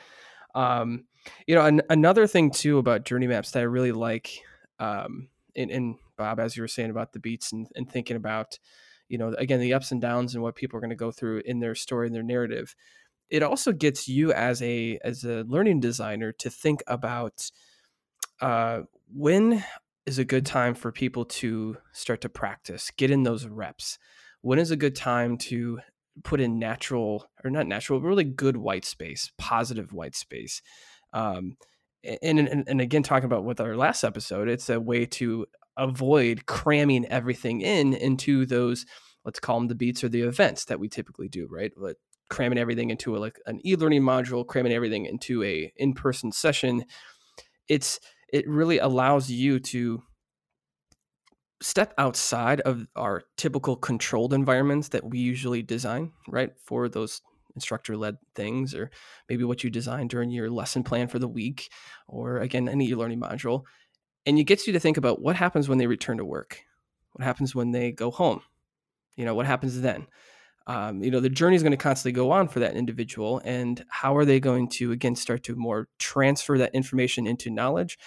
Um, 0.54 1.04
you 1.46 1.54
know, 1.54 1.64
an, 1.64 1.82
another 1.88 2.26
thing 2.26 2.50
too 2.50 2.78
about 2.78 3.04
journey 3.04 3.26
maps 3.26 3.52
that 3.52 3.60
I 3.60 3.62
really 3.62 3.92
like, 3.92 4.42
um, 4.78 5.28
in, 5.54 5.70
in 5.70 5.98
Bob, 6.16 6.40
as 6.40 6.56
you 6.56 6.62
were 6.62 6.68
saying 6.68 6.90
about 6.90 7.12
the 7.12 7.20
beats 7.20 7.52
and, 7.52 7.66
and 7.74 7.90
thinking 7.90 8.16
about, 8.16 8.58
you 9.08 9.18
know, 9.18 9.34
again 9.38 9.60
the 9.60 9.74
ups 9.74 9.92
and 9.92 10.00
downs 10.00 10.34
and 10.34 10.42
what 10.42 10.56
people 10.56 10.76
are 10.76 10.80
going 10.80 10.90
to 10.90 10.96
go 10.96 11.10
through 11.10 11.42
in 11.44 11.60
their 11.60 11.74
story 11.74 12.06
and 12.06 12.14
their 12.14 12.22
narrative 12.22 12.74
it 13.32 13.42
also 13.42 13.72
gets 13.72 14.08
you 14.08 14.30
as 14.30 14.60
a 14.62 14.98
as 15.02 15.24
a 15.24 15.42
learning 15.48 15.80
designer 15.80 16.32
to 16.32 16.50
think 16.50 16.82
about 16.86 17.50
uh, 18.42 18.82
when 19.12 19.64
is 20.04 20.18
a 20.18 20.24
good 20.24 20.44
time 20.44 20.74
for 20.74 20.92
people 20.92 21.24
to 21.24 21.78
start 21.92 22.20
to 22.20 22.28
practice, 22.28 22.90
get 22.96 23.10
in 23.10 23.22
those 23.22 23.46
reps. 23.46 23.98
When 24.42 24.58
is 24.58 24.70
a 24.70 24.76
good 24.76 24.94
time 24.94 25.38
to 25.38 25.80
put 26.24 26.40
in 26.40 26.58
natural 26.58 27.26
or 27.42 27.50
not 27.50 27.66
natural, 27.66 28.02
really 28.02 28.24
good 28.24 28.58
white 28.58 28.84
space, 28.84 29.32
positive 29.38 29.94
white 29.94 30.14
space. 30.14 30.60
Um, 31.14 31.56
and, 32.04 32.38
and 32.38 32.64
and 32.68 32.80
again, 32.82 33.02
talking 33.02 33.26
about 33.26 33.44
with 33.44 33.60
our 33.60 33.76
last 33.76 34.04
episode, 34.04 34.48
it's 34.48 34.68
a 34.68 34.78
way 34.78 35.06
to 35.06 35.46
avoid 35.78 36.44
cramming 36.44 37.06
everything 37.06 37.62
in 37.62 37.94
into 37.94 38.44
those 38.44 38.84
let's 39.24 39.38
call 39.40 39.58
them 39.58 39.68
the 39.68 39.74
beats 39.74 40.02
or 40.02 40.08
the 40.08 40.22
events 40.22 40.64
that 40.64 40.80
we 40.80 40.88
typically 40.88 41.28
do, 41.28 41.46
right? 41.48 41.72
Cramming 42.32 42.58
everything 42.58 42.88
into 42.88 43.14
a, 43.14 43.18
like 43.18 43.38
an 43.44 43.60
e-learning 43.64 44.00
module, 44.00 44.46
cramming 44.46 44.72
everything 44.72 45.04
into 45.04 45.44
a 45.44 45.70
in-person 45.76 46.32
session. 46.32 46.82
It's 47.68 48.00
it 48.32 48.48
really 48.48 48.78
allows 48.78 49.30
you 49.30 49.60
to 49.60 50.02
step 51.60 51.92
outside 51.98 52.62
of 52.62 52.86
our 52.96 53.22
typical 53.36 53.76
controlled 53.76 54.32
environments 54.32 54.88
that 54.88 55.04
we 55.04 55.18
usually 55.18 55.62
design, 55.62 56.12
right? 56.26 56.50
For 56.64 56.88
those 56.88 57.20
instructor 57.54 57.98
led 57.98 58.16
things, 58.34 58.74
or 58.74 58.90
maybe 59.28 59.44
what 59.44 59.62
you 59.62 59.68
design 59.68 60.08
during 60.08 60.30
your 60.30 60.50
lesson 60.50 60.82
plan 60.82 61.08
for 61.08 61.18
the 61.18 61.28
week, 61.28 61.68
or 62.08 62.38
again, 62.38 62.66
any 62.66 62.88
e 62.88 62.94
learning 62.94 63.20
module. 63.20 63.64
And 64.24 64.38
it 64.38 64.44
gets 64.44 64.66
you 64.66 64.72
to 64.72 64.80
think 64.80 64.96
about 64.96 65.20
what 65.20 65.36
happens 65.36 65.68
when 65.68 65.76
they 65.76 65.86
return 65.86 66.16
to 66.16 66.24
work, 66.24 66.62
what 67.12 67.24
happens 67.26 67.54
when 67.54 67.72
they 67.72 67.92
go 67.92 68.10
home, 68.10 68.40
you 69.16 69.26
know, 69.26 69.34
what 69.34 69.44
happens 69.46 69.82
then 69.82 70.06
um, 70.66 71.02
you 71.02 71.10
know 71.10 71.20
the 71.20 71.28
journey 71.28 71.56
is 71.56 71.62
going 71.62 71.72
to 71.72 71.76
constantly 71.76 72.12
go 72.12 72.30
on 72.30 72.48
for 72.48 72.60
that 72.60 72.76
individual 72.76 73.40
and 73.44 73.84
how 73.88 74.16
are 74.16 74.24
they 74.24 74.40
going 74.40 74.68
to 74.68 74.92
again 74.92 75.14
start 75.16 75.42
to 75.44 75.56
more 75.56 75.88
transfer 75.98 76.58
that 76.58 76.74
information 76.74 77.26
into 77.26 77.50
knowledge 77.50 77.98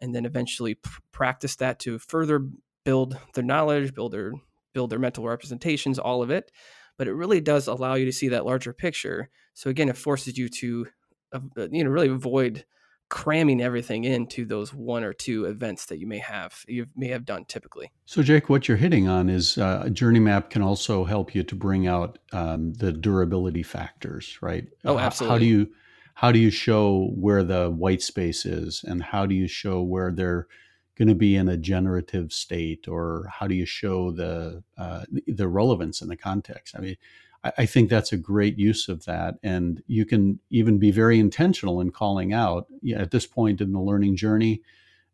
and 0.00 0.14
then 0.14 0.24
eventually 0.24 0.78
practice 1.12 1.56
that 1.56 1.78
to 1.78 1.98
further 1.98 2.46
build 2.84 3.16
their 3.34 3.44
knowledge 3.44 3.94
build 3.94 4.12
their 4.12 4.32
build 4.72 4.90
their 4.90 4.98
mental 4.98 5.26
representations 5.26 5.98
all 5.98 6.22
of 6.22 6.30
it? 6.30 6.50
But 6.98 7.08
it 7.08 7.14
really 7.14 7.40
does 7.40 7.66
allow 7.66 7.94
you 7.94 8.04
to 8.04 8.12
see 8.12 8.28
that 8.28 8.44
larger 8.44 8.72
picture. 8.72 9.30
So 9.54 9.70
again 9.70 9.88
it 9.88 9.96
forces 9.96 10.36
you 10.36 10.48
to 10.48 10.86
uh, 11.32 11.40
you 11.70 11.84
know 11.84 11.90
really 11.90 12.08
avoid 12.08 12.64
cramming 13.12 13.60
everything 13.60 14.04
into 14.04 14.46
those 14.46 14.72
one 14.72 15.04
or 15.04 15.12
two 15.12 15.44
events 15.44 15.84
that 15.84 15.98
you 15.98 16.06
may 16.06 16.16
have 16.16 16.64
you 16.66 16.86
may 16.96 17.08
have 17.08 17.26
done 17.26 17.44
typically. 17.44 17.92
So 18.06 18.22
jake 18.22 18.48
what 18.48 18.66
you're 18.66 18.78
hitting 18.78 19.06
on 19.06 19.28
is 19.28 19.58
uh, 19.58 19.82
a 19.84 19.90
journey 19.90 20.18
map 20.18 20.48
can 20.48 20.62
also 20.62 21.04
help 21.04 21.34
you 21.34 21.42
to 21.42 21.54
bring 21.54 21.86
out 21.86 22.18
um, 22.32 22.72
the 22.72 22.90
durability 22.90 23.62
factors 23.62 24.38
right? 24.40 24.66
Oh 24.86 24.98
absolutely 24.98 25.28
how, 25.28 25.34
how 25.34 25.38
do 25.40 25.44
you 25.44 25.70
how 26.14 26.32
do 26.32 26.38
you 26.38 26.48
show 26.48 27.10
where 27.14 27.44
the 27.44 27.68
white 27.68 28.00
space 28.00 28.46
is 28.46 28.82
and 28.82 29.02
how 29.02 29.26
do 29.26 29.34
you 29.34 29.46
show 29.46 29.82
where 29.82 30.10
they're 30.10 30.46
going 30.96 31.08
to 31.08 31.14
be 31.14 31.36
in 31.36 31.50
a 31.50 31.58
generative 31.58 32.32
state 32.32 32.88
or 32.88 33.28
how 33.30 33.46
do 33.46 33.54
you 33.54 33.66
show 33.66 34.10
the 34.10 34.62
uh, 34.78 35.04
the 35.26 35.48
relevance 35.48 36.00
in 36.00 36.08
the 36.08 36.16
context? 36.16 36.74
I 36.78 36.80
mean 36.80 36.96
I, 37.44 37.66
think 37.66 37.90
that's 37.90 38.12
a 38.12 38.16
great 38.16 38.58
use 38.58 38.88
of 38.88 39.04
that. 39.06 39.34
And 39.42 39.82
you 39.86 40.04
can 40.04 40.38
even 40.50 40.78
be 40.78 40.90
very 40.90 41.18
intentional 41.18 41.80
in 41.80 41.90
calling 41.90 42.32
out 42.32 42.66
yeah, 42.82 42.98
at 43.00 43.10
this 43.10 43.26
point 43.26 43.60
in 43.60 43.72
the 43.72 43.80
learning 43.80 44.16
journey, 44.16 44.62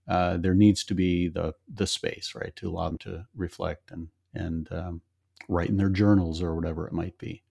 uh, 0.07 0.37
there 0.37 0.55
needs 0.55 0.85
to 0.85 0.95
be 0.95 1.29
the 1.29 1.55
the 1.73 1.87
space, 1.87 2.35
right, 2.35 2.55
to 2.57 2.69
allow 2.69 2.88
them 2.88 2.99
to 2.99 3.27
reflect 3.35 3.91
and 3.91 4.09
and 4.35 4.71
um, 4.73 5.03
write 5.49 5.69
in 5.69 5.77
their 5.77 5.91
journals 5.91 6.43
or 6.43 6.55
whatever 6.55 6.87
it 6.87 6.93
might 6.93 7.17
be. 7.19 7.43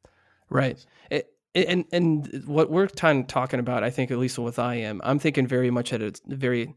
Right. 0.49 0.83
It, 1.09 1.33
and 1.53 1.85
and 1.91 2.43
what 2.45 2.69
we're 2.69 2.83
of 2.83 3.27
talking 3.27 3.59
about, 3.59 3.83
I 3.83 3.89
think, 3.89 4.11
at 4.11 4.17
least 4.17 4.37
with 4.37 4.59
I 4.59 4.75
am, 4.75 5.01
I'm 5.03 5.19
thinking 5.19 5.47
very 5.47 5.71
much 5.71 5.93
at 5.93 6.01
a 6.01 6.13
very 6.27 6.73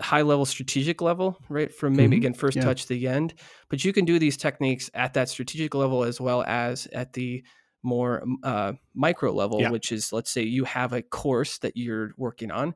high 0.00 0.22
level 0.22 0.44
strategic 0.44 1.00
level, 1.00 1.38
right? 1.48 1.72
From 1.72 1.94
maybe 1.94 2.16
mm-hmm. 2.16 2.20
again 2.20 2.34
first 2.34 2.56
yeah. 2.56 2.64
touch 2.64 2.82
to 2.82 2.88
the 2.88 3.08
end. 3.08 3.34
But 3.68 3.84
you 3.84 3.92
can 3.92 4.04
do 4.04 4.18
these 4.18 4.36
techniques 4.36 4.90
at 4.94 5.14
that 5.14 5.28
strategic 5.28 5.74
level 5.74 6.04
as 6.04 6.20
well 6.20 6.42
as 6.46 6.86
at 6.92 7.12
the 7.12 7.44
more 7.82 8.24
uh, 8.42 8.72
micro 8.94 9.32
level, 9.32 9.60
yeah. 9.60 9.70
which 9.70 9.92
is 9.92 10.12
let's 10.12 10.30
say 10.30 10.42
you 10.42 10.64
have 10.64 10.92
a 10.92 11.02
course 11.02 11.58
that 11.58 11.76
you're 11.76 12.12
working 12.16 12.50
on. 12.50 12.74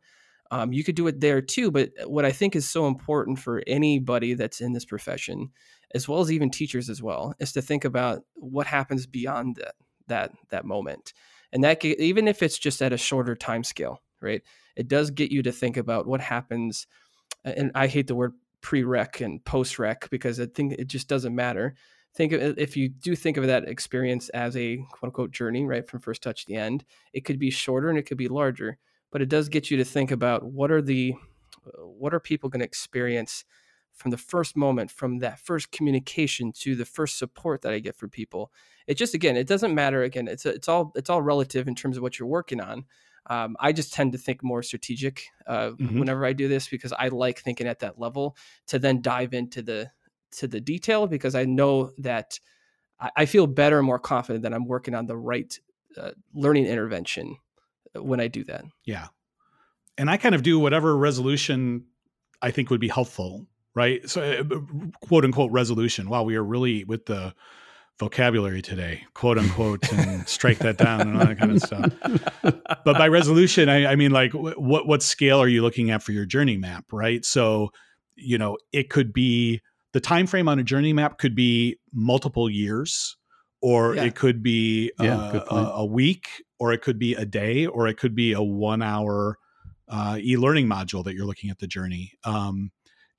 Um, 0.53 0.73
you 0.73 0.83
could 0.83 0.97
do 0.97 1.07
it 1.07 1.21
there 1.21 1.41
too. 1.41 1.71
But 1.71 1.91
what 2.07 2.25
I 2.25 2.33
think 2.33 2.57
is 2.57 2.69
so 2.69 2.87
important 2.87 3.39
for 3.39 3.63
anybody 3.67 4.35
that's 4.35 4.61
in 4.61 4.73
this 4.73 4.85
profession, 4.85 5.51
as 5.95 6.09
well 6.09 6.21
as 6.21 6.33
even 6.33 6.51
teachers 6.51 6.89
as 6.91 7.03
well, 7.03 7.35
is 7.39 7.53
to 7.53 7.63
think 7.63 7.85
about 7.85 8.23
what 8.35 8.67
happens 8.67 9.07
beyond 9.07 9.57
that 9.57 9.75
that 10.09 10.33
that 10.51 10.65
moment, 10.65 11.13
and 11.53 11.63
that 11.63 11.85
even 11.85 12.27
if 12.27 12.43
it's 12.43 12.59
just 12.59 12.83
at 12.83 12.93
a 12.93 12.99
shorter 12.99 13.37
time 13.37 13.63
scale, 13.63 14.03
right? 14.21 14.43
it 14.77 14.89
does 14.89 15.11
get 15.11 15.31
you 15.31 15.43
to 15.43 15.53
think 15.53 15.77
about 15.77 16.07
what 16.07 16.23
happens. 16.23 16.87
And 17.45 17.71
I 17.75 17.87
hate 17.87 18.07
the 18.07 18.15
word 18.15 18.33
pre-rec 18.63 19.21
and 19.21 19.45
post-rec 19.45 20.09
because 20.09 20.41
I 20.41 20.47
think 20.47 20.73
it 20.73 20.87
just 20.87 21.07
doesn't 21.07 21.35
matter. 21.35 21.75
Think 22.15 22.33
of 22.33 22.59
if 22.59 22.79
you 22.79 22.89
do 22.89 23.15
think 23.15 23.37
of 23.37 23.47
that 23.47 23.69
experience 23.69 24.31
as 24.31 24.57
a 24.57 24.79
quote 24.91 25.09
unquote 25.11 25.33
journey, 25.33 25.67
right, 25.67 25.87
from 25.87 26.01
first 26.01 26.23
touch 26.23 26.47
to 26.47 26.53
the 26.53 26.59
end. 26.59 26.85
It 27.13 27.27
could 27.27 27.39
be 27.39 27.51
shorter 27.51 27.91
and 27.91 27.99
it 27.99 28.03
could 28.03 28.17
be 28.17 28.29
larger, 28.29 28.79
but 29.13 29.21
it 29.21 29.29
does 29.29 29.51
get 29.51 29.71
you 29.71 29.77
to 29.77 29.85
think 29.85 30.11
about 30.11 30.45
what 30.45 30.71
are 30.71 30.83
the 30.83 31.15
uh, 31.67 31.87
what 31.87 32.15
are 32.15 32.21
people 32.21 32.49
going 32.49 32.61
to 32.61 32.67
experience 32.67 33.45
from 33.93 34.11
the 34.11 34.17
first 34.17 34.57
moment, 34.57 34.91
from 34.91 35.19
that 35.19 35.39
first 35.39 35.71
communication 35.73 36.53
to 36.53 36.75
the 36.75 36.87
first 36.87 37.19
support 37.19 37.61
that 37.63 37.73
I 37.73 37.81
get 37.81 37.97
from 37.97 38.09
people. 38.09 38.51
It 38.87 38.95
just 38.95 39.15
again, 39.15 39.37
it 39.37 39.47
doesn't 39.47 39.75
matter. 39.75 40.03
Again, 40.03 40.27
it's 40.27 40.47
it's 40.47 40.69
all 40.69 40.91
it's 40.97 41.11
all 41.11 41.23
relative 41.23 41.69
in 41.69 41.75
terms 41.75 41.99
of 41.99 42.03
what 42.03 42.19
you're 42.19 42.27
working 42.27 42.61
on. 42.61 42.87
Um, 43.27 43.57
I 43.61 43.73
just 43.73 43.93
tend 43.93 44.13
to 44.13 44.19
think 44.19 44.43
more 44.43 44.63
strategic 44.63 45.27
uh, 45.47 45.71
mm-hmm. 45.71 45.99
whenever 45.99 46.25
I 46.25 46.33
do 46.33 46.49
this 46.49 46.69
because 46.69 46.93
I 46.93 47.09
like 47.09 47.41
thinking 47.41 47.67
at 47.67 47.81
that 47.81 47.99
level 47.99 48.37
to 48.69 48.79
then 48.79 49.03
dive 49.03 49.35
into 49.35 49.63
the 49.63 49.91
to 50.33 50.47
the 50.47 50.61
detail 50.61 51.07
because 51.07 51.35
I 51.35 51.45
know 51.45 51.91
that 51.99 52.39
I, 52.99 53.11
I 53.17 53.27
feel 53.27 53.47
better 53.47 53.79
and 53.79 53.87
more 53.87 53.99
confident 53.99 54.43
that 54.43 54.55
I'm 54.55 54.67
working 54.67 54.95
on 54.95 55.07
the 55.07 55.17
right 55.17 55.59
uh, 55.97 56.13
learning 56.35 56.67
intervention 56.67 57.37
uh, 57.97 58.03
when 58.03 58.21
I 58.21 58.29
do 58.29 58.45
that. 58.45 58.65
Yeah, 58.85 59.09
and 59.99 60.11
I 60.11 60.17
kind 60.17 60.35
of 60.35 60.43
do 60.43 60.59
whatever 60.59 60.97
resolution 60.97 61.85
I 62.43 62.51
think 62.51 62.71
would 62.71 62.81
be 62.81 62.89
helpful, 62.89 63.47
right? 63.75 64.09
So, 64.09 64.23
uh, 64.23 64.97
quote 65.07 65.25
unquote 65.25 65.53
resolution. 65.53 66.09
Wow, 66.09 66.23
we 66.23 66.37
are 66.37 66.45
really 66.45 66.85
with 66.85 67.07
the 67.07 67.35
vocabulary 68.01 68.63
today, 68.63 69.05
quote 69.15 69.39
unquote, 69.39 69.93
and 69.93 70.27
strike 70.29 70.59
that 70.59 70.79
down 70.79 71.03
and 71.03 71.17
all 71.17 71.27
that 71.27 71.39
kind 71.39 71.53
of 71.53 71.63
stuff. 71.63 71.93
But 72.43 72.99
by 72.99 73.07
resolution, 73.09 73.69
I, 73.69 73.93
I 73.93 73.97
mean 73.97 74.11
like 74.11 74.33
what 74.33 74.89
what 74.89 75.03
scale 75.03 75.41
are 75.41 75.47
you 75.47 75.63
looking 75.63 75.91
at 75.91 76.03
for 76.03 76.13
your 76.13 76.25
journey 76.25 76.57
map, 76.57 76.87
right? 76.91 77.25
So, 77.25 77.71
you 78.17 78.39
know, 78.39 78.57
it 78.73 78.89
could 78.89 79.13
be 79.13 79.61
the 79.93 80.01
time 80.01 80.27
frame 80.27 80.49
on 80.49 80.59
a 80.59 80.65
journey 80.65 80.93
map 80.93 81.19
could 81.19 81.35
be 81.35 81.79
multiple 81.93 82.49
years, 82.49 83.17
or 83.61 83.95
yeah. 83.95 84.05
it 84.05 84.15
could 84.15 84.43
be 84.43 84.91
yeah, 84.99 85.19
uh, 85.19 85.45
a, 85.51 85.55
a, 85.81 85.85
week, 85.85 86.43
or 86.59 86.73
it 86.73 86.81
could 86.81 86.99
be 86.99 87.15
a 87.15 87.27
day, 87.27 87.67
or 87.67 87.87
it 87.87 87.99
could 87.99 88.15
be 88.15 88.33
a 88.33 88.43
one 88.43 88.83
hour 88.83 89.37
uh, 89.89 90.17
e-learning 90.19 90.67
module 90.67 91.05
that 91.05 91.15
you're 91.15 91.27
looking 91.27 91.51
at 91.51 91.59
the 91.59 91.67
journey. 91.67 92.13
Um, 92.25 92.73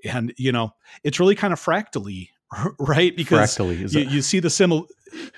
and 0.03 0.33
you 0.37 0.51
know, 0.51 0.71
it's 1.03 1.19
really 1.19 1.35
kind 1.35 1.53
of 1.53 1.59
fractally 1.59 2.31
right? 2.79 3.15
Because 3.15 3.37
fractally, 3.55 3.77
you, 3.77 3.99
you, 4.09 4.21
see 4.21 4.39
the 4.39 4.49
similar. 4.49 4.83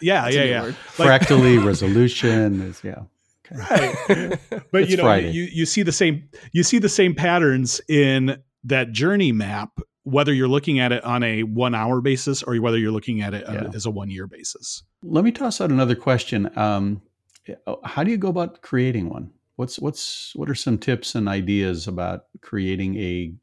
Yeah, 0.02 0.28
yeah, 0.30 0.43
yeah. 0.43 0.62
Like, 0.63 0.76
fractally 0.76 1.58
resolution 1.58 2.62
is 2.62 2.82
yeah. 2.84 3.04
right. 3.52 4.39
But 4.71 4.84
It's 4.84 4.91
you 4.91 4.97
know, 4.97 5.04
Friday. 5.04 5.32
you 5.32 5.43
you 5.43 5.65
see 5.65 5.84
the 5.84 5.91
same 5.91 6.28
you 6.52 6.63
see 6.63 6.80
the 6.80 6.89
same 6.89 7.13
patterns 7.15 7.82
in 7.88 8.41
that 8.63 8.91
journey 8.91 9.32
map, 9.32 9.80
whether 10.04 10.34
you're 10.34 10.47
looking 10.47 10.80
at 10.80 10.91
it 10.91 11.04
on 11.04 11.23
a 11.23 11.43
one 11.43 11.76
hour 11.76 12.02
basis 12.02 12.41
or 12.43 12.56
whether 12.58 12.78
you're 12.78 12.91
looking 12.91 13.21
at 13.21 13.34
it 13.34 13.43
Yeah. 13.47 13.69
as 13.73 13.86
a 13.86 13.91
one 13.91 14.10
year 14.10 14.28
basis. 14.28 14.84
Let 15.04 15.23
me 15.23 15.32
toss 15.32 15.62
out 15.62 15.69
another 15.69 15.95
question. 15.95 16.49
Um, 16.58 17.02
how 17.84 18.04
do 18.04 18.12
you 18.12 18.17
go 18.17 18.30
about 18.30 18.62
creating 18.62 19.10
one? 19.10 19.32
What's 19.56 19.78
what's 19.80 20.34
what 20.36 20.49
are 20.49 20.56
some 20.56 20.78
tips 20.78 21.13
and 21.13 21.28
ideas 21.28 21.88
about 21.88 22.26
creating 22.41 22.97
a 22.97 23.34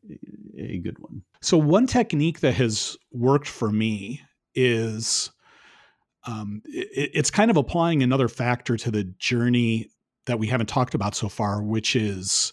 a 0.58 0.78
good 0.78 0.98
one? 0.98 1.22
So 1.42 1.56
one 1.56 1.86
technique 1.86 2.40
that 2.40 2.54
has 2.54 2.96
worked 3.12 3.48
for 3.48 3.70
me 3.70 4.20
is 4.54 5.30
um, 6.26 6.62
it, 6.66 7.10
it's 7.14 7.30
kind 7.30 7.50
of 7.50 7.56
applying 7.56 8.02
another 8.02 8.28
factor 8.28 8.76
to 8.76 8.90
the 8.90 9.04
journey 9.18 9.90
that 10.26 10.38
we 10.38 10.46
haven't 10.46 10.68
talked 10.68 10.94
about 10.94 11.14
so 11.14 11.28
far, 11.28 11.62
which 11.62 11.96
is 11.96 12.52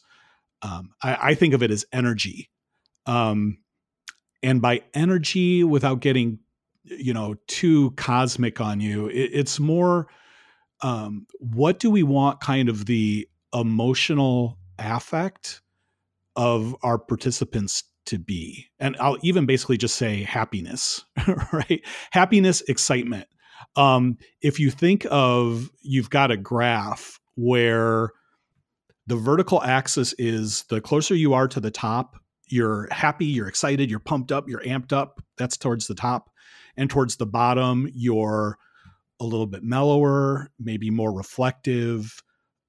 um, 0.61 0.91
I, 1.03 1.17
I 1.21 1.35
think 1.35 1.53
of 1.53 1.61
it 1.61 1.71
as 1.71 1.85
energy. 1.91 2.49
Um, 3.05 3.59
and 4.41 4.61
by 4.61 4.83
energy, 4.93 5.63
without 5.63 5.99
getting 5.99 6.39
you 6.83 7.13
know 7.13 7.35
too 7.47 7.91
cosmic 7.91 8.61
on 8.61 8.79
you, 8.79 9.07
it, 9.07 9.31
it's 9.33 9.59
more 9.59 10.07
um, 10.81 11.27
what 11.39 11.79
do 11.79 11.91
we 11.91 12.03
want 12.03 12.39
kind 12.39 12.69
of 12.69 12.85
the 12.85 13.27
emotional 13.53 14.57
affect 14.79 15.61
of 16.35 16.75
our 16.83 16.97
participants 16.97 17.83
to 18.07 18.17
be. 18.17 18.65
And 18.79 18.95
i'll 18.99 19.17
even 19.21 19.45
basically 19.45 19.77
just 19.77 19.95
say 19.95 20.23
happiness 20.23 21.05
right? 21.51 21.81
Happiness 22.11 22.61
excitement. 22.61 23.27
Um 23.75 24.17
if 24.41 24.59
you 24.59 24.71
think 24.71 25.05
of 25.11 25.69
you've 25.81 26.09
got 26.09 26.31
a 26.31 26.37
graph 26.37 27.19
where 27.35 28.11
the 29.05 29.15
vertical 29.15 29.61
axis 29.63 30.13
is 30.17 30.63
the 30.69 30.81
closer 30.81 31.15
you 31.15 31.33
are 31.33 31.47
to 31.47 31.59
the 31.59 31.71
top 31.71 32.17
you're 32.49 32.87
happy 32.91 33.25
you're 33.25 33.47
excited 33.47 33.89
you're 33.89 33.99
pumped 33.99 34.31
up 34.31 34.47
you're 34.47 34.63
amped 34.63 34.93
up 34.93 35.21
that's 35.37 35.57
towards 35.57 35.87
the 35.87 35.95
top. 35.95 36.29
And 36.75 36.89
towards 36.89 37.15
the 37.17 37.25
bottom 37.25 37.89
you're 37.93 38.57
a 39.19 39.25
little 39.25 39.47
bit 39.47 39.63
mellower 39.63 40.49
maybe 40.59 40.89
more 40.89 41.13
reflective. 41.13 42.21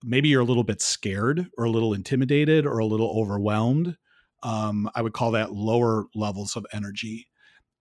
Maybe 0.04 0.28
you're 0.28 0.42
a 0.42 0.46
little 0.46 0.64
bit 0.64 0.80
scared 0.80 1.46
or 1.58 1.64
a 1.64 1.70
little 1.70 1.92
intimidated 1.92 2.66
or 2.66 2.78
a 2.78 2.86
little 2.86 3.10
overwhelmed 3.20 3.96
um, 4.42 4.90
I 4.94 5.02
would 5.02 5.12
call 5.12 5.32
that 5.32 5.52
lower 5.52 6.06
levels 6.14 6.56
of 6.56 6.66
energy. 6.72 7.28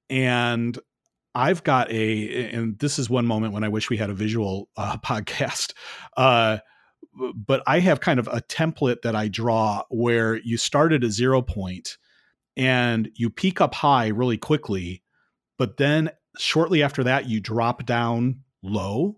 And 0.09 0.77
I've 1.35 1.63
got 1.63 1.91
a, 1.91 2.49
and 2.51 2.79
this 2.79 2.97
is 2.97 3.09
one 3.09 3.27
moment 3.27 3.53
when 3.53 3.63
I 3.63 3.69
wish 3.69 3.89
we 3.89 3.97
had 3.97 4.09
a 4.09 4.15
visual 4.15 4.69
uh, 4.75 4.97
podcast. 5.05 5.73
Uh, 6.15 6.59
but 7.33 7.63
I 7.67 7.79
have 7.79 7.99
kind 7.99 8.19
of 8.19 8.27
a 8.27 8.41
template 8.41 9.01
that 9.03 9.15
I 9.15 9.27
draw 9.27 9.83
where 9.89 10.37
you 10.37 10.57
start 10.57 10.93
at 10.93 11.03
a 11.03 11.11
zero 11.11 11.41
point 11.41 11.97
and 12.55 13.09
you 13.15 13.29
peak 13.29 13.61
up 13.61 13.75
high 13.75 14.07
really 14.07 14.37
quickly, 14.37 15.03
but 15.57 15.77
then 15.77 16.11
shortly 16.37 16.83
after 16.83 17.03
that, 17.03 17.27
you 17.27 17.39
drop 17.39 17.85
down 17.85 18.41
low 18.63 19.15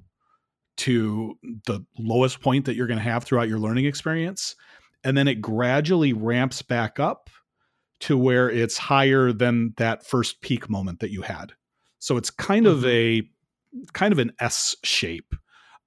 to 0.77 1.37
the 1.65 1.85
lowest 1.97 2.41
point 2.41 2.65
that 2.65 2.75
you're 2.75 2.87
going 2.87 2.99
to 2.99 3.03
have 3.03 3.23
throughout 3.23 3.49
your 3.49 3.59
learning 3.59 3.85
experience 3.85 4.55
and 5.03 5.17
then 5.17 5.27
it 5.27 5.35
gradually 5.35 6.13
ramps 6.13 6.61
back 6.61 6.99
up 6.99 7.29
to 8.01 8.17
where 8.17 8.49
it's 8.49 8.77
higher 8.77 9.31
than 9.31 9.73
that 9.77 10.05
first 10.05 10.41
peak 10.41 10.69
moment 10.69 10.99
that 10.99 11.11
you 11.11 11.21
had. 11.21 11.53
So 11.99 12.17
it's 12.17 12.29
kind 12.29 12.65
of 12.65 12.85
a 12.85 13.23
kind 13.93 14.11
of 14.11 14.19
an 14.19 14.31
S 14.39 14.75
shape, 14.83 15.35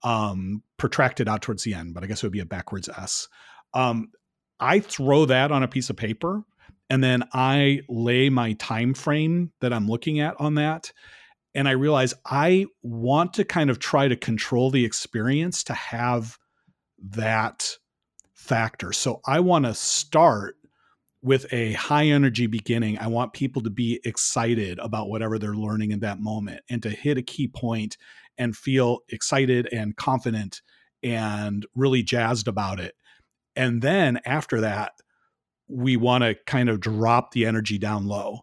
um, 0.05 0.63
protracted 0.77 1.29
out 1.29 1.43
towards 1.43 1.65
the 1.65 1.75
end, 1.75 1.95
but 1.95 2.05
I 2.05 2.07
guess 2.07 2.23
it 2.23 2.27
would 2.27 2.33
be 2.33 2.41
a 2.41 2.47
backwards 2.47 2.89
S. 2.89 3.29
Um, 3.75 4.11
I 4.61 4.81
throw 4.81 5.25
that 5.27 5.51
on 5.51 5.63
a 5.63 5.69
piece 5.69 5.91
of 5.91 5.97
paper 5.97 6.45
and 6.91 7.03
then 7.03 7.25
I 7.33 7.81
lay 7.89 8.29
my 8.29 8.53
time 8.55 8.93
frame 8.93 9.51
that 9.61 9.73
I'm 9.73 9.89
looking 9.89 10.21
at 10.21 10.39
on 10.39 10.57
that. 10.57 10.93
And 11.55 11.67
I 11.67 11.73
realize 11.73 12.15
I 12.27 12.67
want 12.83 13.35
to 13.35 13.45
kind 13.45 13.71
of 13.71 13.79
try 13.79 14.09
to 14.09 14.17
control 14.17 14.71
the 14.71 14.85
experience 14.85 15.65
to 15.65 15.75
have 15.75 16.37
that 17.11 17.77
factor. 18.43 18.93
So 18.93 19.21
I 19.25 19.41
want 19.41 19.65
to 19.67 19.75
start 19.75 20.57
with 21.23 21.47
a 21.53 21.73
high 21.75 22.07
energy 22.07 22.49
beginning. 22.49 22.99
I 22.99 23.07
want 23.07 23.33
people 23.33 23.63
to 23.63 23.71
be 23.71 24.01
excited 24.05 24.81
about 24.81 25.09
whatever 25.09 25.39
they're 25.39 25.55
learning 25.55 25.93
in 25.93 26.01
that 26.01 26.19
moment 26.21 26.61
and 26.69 26.83
to 26.83 26.91
hit 26.91 27.17
a 27.17 27.23
key 27.23 27.47
point 27.47 27.97
and 28.37 28.57
feel 28.57 28.99
excited 29.11 29.69
and 29.73 29.97
confident 29.97 30.61
and 31.05 31.65
really 31.77 32.03
jazzed 32.03 32.49
about 32.49 32.81
it. 32.81 32.97
And 33.55 33.81
then 33.81 34.19
after 34.25 34.61
that, 34.63 34.93
we 35.69 35.97
want 35.97 36.25
to 36.25 36.35
kind 36.47 36.69
of 36.69 36.81
drop 36.81 37.31
the 37.31 37.47
energy 37.47 37.79
down 37.79 38.07
low. 38.07 38.41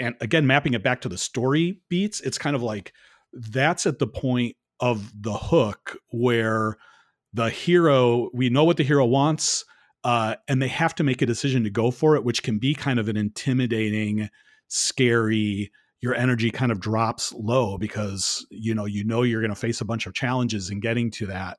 And 0.00 0.14
again, 0.22 0.46
mapping 0.46 0.72
it 0.72 0.82
back 0.82 1.02
to 1.02 1.08
the 1.08 1.18
story 1.18 1.82
beats, 1.90 2.20
it's 2.22 2.38
kind 2.38 2.56
of 2.56 2.62
like 2.62 2.94
that's 3.32 3.84
at 3.84 3.98
the 3.98 4.06
point 4.06 4.56
of 4.80 5.12
the 5.20 5.36
hook 5.36 5.98
where 6.12 6.78
the 7.32 7.50
hero 7.50 8.30
we 8.32 8.48
know 8.48 8.64
what 8.64 8.76
the 8.76 8.84
hero 8.84 9.04
wants 9.04 9.64
uh, 10.04 10.36
and 10.46 10.62
they 10.62 10.68
have 10.68 10.94
to 10.94 11.02
make 11.02 11.20
a 11.22 11.26
decision 11.26 11.64
to 11.64 11.70
go 11.70 11.90
for 11.90 12.16
it 12.16 12.24
which 12.24 12.42
can 12.42 12.58
be 12.58 12.74
kind 12.74 12.98
of 12.98 13.08
an 13.08 13.16
intimidating 13.16 14.28
scary 14.68 15.70
your 16.00 16.14
energy 16.14 16.50
kind 16.50 16.70
of 16.70 16.80
drops 16.80 17.32
low 17.34 17.76
because 17.76 18.46
you 18.50 18.74
know 18.74 18.84
you 18.84 19.04
know 19.04 19.22
you're 19.22 19.40
going 19.40 19.54
to 19.54 19.56
face 19.56 19.80
a 19.80 19.84
bunch 19.84 20.06
of 20.06 20.14
challenges 20.14 20.70
in 20.70 20.80
getting 20.80 21.10
to 21.12 21.26
that. 21.26 21.58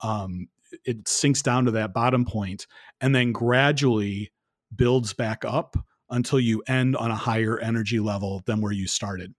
Um, 0.00 0.48
it 0.84 1.06
sinks 1.08 1.42
down 1.42 1.64
to 1.66 1.70
that 1.72 1.94
bottom 1.94 2.24
point 2.24 2.66
and 3.00 3.14
then 3.14 3.32
gradually 3.32 4.32
builds 4.74 5.12
back 5.12 5.44
up 5.44 5.76
until 6.10 6.40
you 6.40 6.62
end 6.66 6.96
on 6.96 7.10
a 7.10 7.16
higher 7.16 7.58
energy 7.60 8.00
level 8.00 8.42
than 8.46 8.60
where 8.60 8.72
you 8.72 8.86
started. 8.86 9.34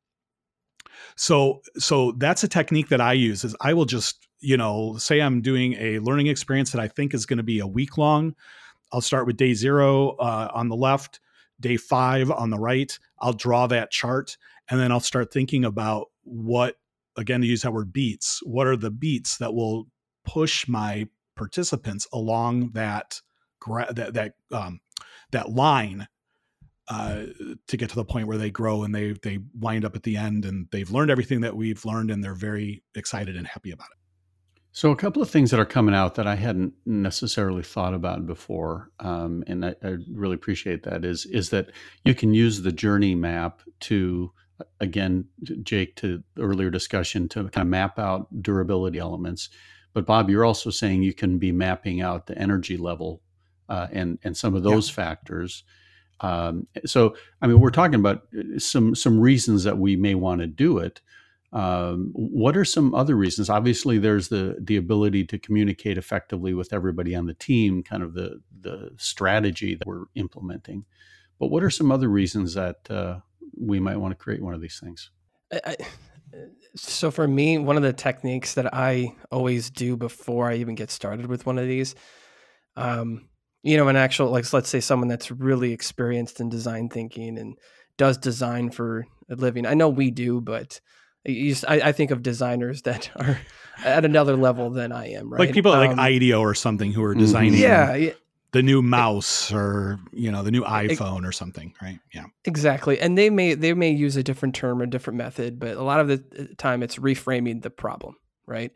So 1.18 1.62
so 1.78 2.14
that's 2.14 2.44
a 2.44 2.48
technique 2.48 2.90
that 2.90 3.02
i 3.02 3.14
use 3.14 3.44
is 3.44 3.56
i 3.62 3.74
will 3.74 3.86
just 3.86 4.27
you 4.40 4.58
know 4.58 4.96
say 4.98 5.20
i'm 5.20 5.42
doing 5.42 5.74
a 5.74 6.00
learning 6.00 6.28
experience 6.28 6.72
that 6.72 6.82
i 6.82 6.88
think 6.88 7.14
is 7.14 7.26
going 7.26 7.38
to 7.38 7.44
be 7.44 7.60
a 7.60 7.68
week 7.68 7.98
long 7.98 8.36
i'll 8.92 9.02
start 9.02 9.26
with 9.26 9.38
day 9.38 9.54
zero 9.54 10.10
uh, 10.18 10.50
on 10.54 10.70
the 10.70 10.76
left 10.76 11.20
day 11.60 11.78
five 11.78 12.30
on 12.32 12.50
the 12.50 12.60
right 12.60 13.00
i'll 13.20 13.34
draw 13.34 13.68
that 13.68 13.92
chart 13.92 14.38
and 14.70 14.80
then 14.80 14.92
i'll 14.92 15.00
start 15.00 15.32
thinking 15.32 15.66
about 15.66 16.08
what 16.24 16.76
again 17.16 17.42
to 17.42 17.48
use 17.48 17.62
that 17.62 17.74
word 17.74 17.92
beats 17.92 18.40
what 18.44 18.68
are 18.68 18.78
the 18.78 18.92
beats 18.92 19.38
that 19.38 19.54
will 19.54 19.88
push 20.26 20.68
my 20.68 21.08
participants 21.36 22.08
along 22.14 22.72
that 22.74 23.22
gra- 23.60 23.92
that 23.94 24.14
that 24.14 24.34
um, 24.52 24.80
that 25.32 25.50
line 25.50 26.08
uh, 26.90 27.24
to 27.68 27.78
get 27.78 27.90
to 27.90 27.96
the 27.96 28.06
point 28.06 28.28
where 28.28 28.38
they 28.38 28.52
grow 28.52 28.84
and 28.84 28.94
they 28.94 29.12
they 29.24 29.40
wind 29.60 29.86
up 29.86 29.96
at 29.96 30.04
the 30.04 30.16
end 30.18 30.46
and 30.46 30.68
they've 30.72 30.92
learned 30.92 31.12
everything 31.12 31.42
that 31.42 31.56
we've 31.56 31.84
learned 31.86 32.12
and 32.12 32.24
they're 32.24 32.34
very 32.34 32.84
excited 32.96 33.36
and 33.36 33.48
happy 33.48 33.72
about 33.72 33.90
it. 33.92 33.97
So, 34.72 34.92
a 34.92 34.96
couple 34.96 35.22
of 35.22 35.30
things 35.30 35.50
that 35.52 35.60
are 35.60 35.66
coming 35.66 35.96
out 35.96 36.16
that 36.16 36.28
I 36.28 36.36
hadn't 36.36 36.74
necessarily 36.86 37.64
thought 37.64 37.96
about 37.96 38.28
before, 38.28 38.92
um, 39.00 39.44
and 39.48 39.66
I, 39.66 39.76
I 39.84 39.98
really 40.12 40.36
appreciate 40.36 40.84
that 40.84 41.04
is 41.04 41.26
is 41.26 41.50
that 41.50 41.72
you 42.06 42.14
can 42.14 42.34
use 42.34 42.62
the 42.62 42.72
journey 42.72 43.16
map 43.16 43.62
to, 43.82 44.32
again, 44.80 45.26
Jake, 45.64 45.96
to 45.98 46.24
earlier 46.38 46.70
discussion 46.70 47.28
to 47.30 47.50
kind 47.50 47.66
of 47.66 47.68
map 47.68 47.98
out 47.98 48.28
durability 48.44 49.00
elements. 49.00 49.50
But 49.94 50.06
Bob, 50.06 50.30
you're 50.30 50.46
also 50.46 50.70
saying 50.70 51.02
you 51.02 51.14
can 51.14 51.40
be 51.40 51.52
mapping 51.52 52.02
out 52.02 52.28
the 52.28 52.38
energy 52.38 52.78
level 52.78 53.24
uh, 53.70 53.88
and 53.92 54.20
and 54.24 54.38
some 54.38 54.54
of 54.54 54.62
those 54.64 54.90
factors. 54.90 55.64
Um, 56.22 56.68
so, 56.86 57.16
I 57.42 57.48
mean, 57.48 57.60
we're 57.60 57.70
talking 57.70 58.00
about 58.00 58.24
some 58.58 58.96
some 58.96 59.20
reasons 59.20 59.64
that 59.64 59.78
we 59.78 59.96
may 59.96 60.16
want 60.16 60.42
to 60.42 60.48
do 60.48 60.78
it. 60.78 61.02
Um, 61.54 62.12
what 62.14 62.58
are 62.58 62.66
some 62.66 62.94
other 62.94 63.16
reasons? 63.16 63.50
Obviously, 63.50 63.98
there's 63.98 64.28
the 64.28 64.58
the 64.60 64.76
ability 64.76 65.26
to 65.26 65.40
communicate 65.40 65.98
effectively 65.98 66.54
with 66.54 66.74
everybody 66.74 67.16
on 67.16 67.26
the 67.26 67.34
team, 67.34 67.84
kind 67.84 68.04
of 68.04 68.14
the 68.14 68.42
the 68.60 68.92
strategy 68.98 69.76
that 69.76 69.88
we're 69.88 70.06
implementing. 70.16 70.86
But 71.40 71.48
what 71.48 71.64
are 71.64 71.70
some 71.70 71.92
other 71.92 72.10
reasons 72.10 72.56
that 72.56 72.90
uh, 72.90 73.20
we 73.58 73.80
might 73.80 73.98
want 73.98 74.12
to 74.12 74.22
create 74.24 74.42
one 74.42 74.54
of 74.54 74.62
these 74.62 74.80
things? 74.80 75.12
I, 75.52 75.78
so 76.76 77.12
for 77.12 77.28
me, 77.28 77.58
one 77.58 77.78
of 77.78 77.84
the 77.84 77.94
techniques 77.94 78.56
that 78.56 78.74
I 78.74 79.16
always 79.32 79.70
do 79.70 79.96
before 79.96 80.50
I 80.50 80.56
even 80.56 80.76
get 80.76 80.92
started 80.92 81.28
with 81.28 81.46
one 81.46 81.58
of 81.58 81.68
these, 81.68 81.96
um, 82.76 83.30
you 83.64 83.78
know, 83.78 83.88
an 83.88 83.96
actual 83.96 84.30
like 84.30 84.52
let's 84.54 84.70
say 84.70 84.80
someone 84.80 85.08
that's 85.08 85.32
really 85.32 85.72
experienced 85.72 86.40
in 86.40 86.50
design 86.50 86.90
thinking 86.90 87.38
and 87.38 87.58
does 87.98 88.18
design 88.18 88.70
for 88.70 89.06
a 89.30 89.36
living. 89.36 89.66
I 89.66 89.74
know 89.74 89.90
we 89.90 90.12
do, 90.12 90.42
but 90.42 90.80
just, 91.28 91.66
I, 91.68 91.76
I 91.90 91.92
think 91.92 92.12
of 92.12 92.24
designers 92.24 92.82
that 92.84 93.10
are 93.16 93.38
at 93.84 94.06
another 94.06 94.36
level 94.36 94.70
than 94.72 94.92
I 94.92 95.10
am. 95.12 95.32
Right, 95.32 95.42
Like 95.42 95.54
people 95.54 95.72
Um, 95.74 95.80
like 95.80 95.98
IDEO 95.98 96.40
or 96.42 96.56
something 96.56 96.92
who 96.94 97.04
are 97.04 97.16
Mhm. 97.16 97.20
designing 97.20 97.60
yeah, 97.60 97.94
yeah, 97.96 98.14
the 98.52 98.64
new 98.64 98.82
mouse 98.82 99.52
or 99.52 100.00
you 100.14 100.32
know 100.32 100.42
the 100.42 100.52
new 100.52 100.64
iPhone 100.64 101.28
or 101.28 101.32
something, 101.32 101.74
right? 101.82 102.00
Yeah. 102.14 102.26
Exactly. 102.46 103.00
And 103.00 103.18
they 103.18 103.30
may 103.30 103.54
they 103.54 103.74
may 103.74 103.92
use 103.92 104.16
a 104.16 104.24
different 104.24 104.56
term 104.56 104.82
or 104.82 104.86
different 104.86 105.18
method, 105.18 105.60
but 105.60 105.76
a 105.76 105.84
lot 105.84 106.00
of 106.00 106.08
the 106.08 106.24
uh, 106.40 106.46
time 106.58 106.82
it's 106.82 106.96
reframing 106.98 107.62
the 107.62 107.70
problem, 107.70 108.16
right? 108.46 108.72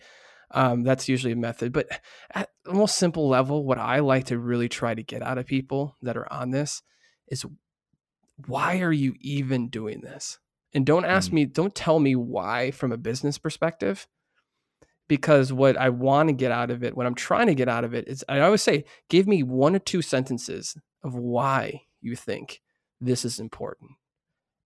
Um, 0.53 0.83
that's 0.83 1.07
usually 1.07 1.31
a 1.31 1.37
method. 1.37 1.71
But 1.71 1.87
at 2.35 2.49
the 2.65 2.73
most 2.73 2.97
simple 2.97 3.29
level, 3.29 3.63
what 3.65 3.77
I 3.77 3.99
like 3.99 4.25
to 4.25 4.37
really 4.37 4.67
try 4.67 4.93
to 4.93 5.01
get 5.01 5.21
out 5.21 5.37
of 5.37 5.45
people 5.45 5.95
that 6.01 6.17
are 6.17 6.31
on 6.31 6.51
this 6.51 6.83
is 7.29 7.45
why 8.47 8.79
are 8.81 8.91
you 8.91 9.15
even 9.21 9.69
doing 9.69 10.01
this? 10.01 10.39
And 10.73 10.85
don't 10.85 11.05
ask 11.05 11.31
mm. 11.31 11.33
me, 11.33 11.45
don't 11.45 11.75
tell 11.75 11.99
me 11.99 12.15
why 12.15 12.71
from 12.71 12.91
a 12.91 12.97
business 12.97 13.37
perspective. 13.37 14.07
Because 15.07 15.51
what 15.51 15.75
I 15.75 15.89
want 15.89 16.29
to 16.29 16.33
get 16.33 16.51
out 16.51 16.71
of 16.71 16.83
it, 16.83 16.95
what 16.95 17.05
I'm 17.05 17.15
trying 17.15 17.47
to 17.47 17.55
get 17.55 17.67
out 17.67 17.83
of 17.83 17.93
it 17.93 18.07
is 18.07 18.23
I 18.29 18.39
always 18.39 18.61
say, 18.61 18.85
give 19.09 19.27
me 19.27 19.43
one 19.43 19.75
or 19.75 19.79
two 19.79 20.01
sentences 20.01 20.77
of 21.03 21.15
why 21.15 21.81
you 21.99 22.15
think 22.15 22.61
this 23.01 23.25
is 23.25 23.39
important. 23.39 23.91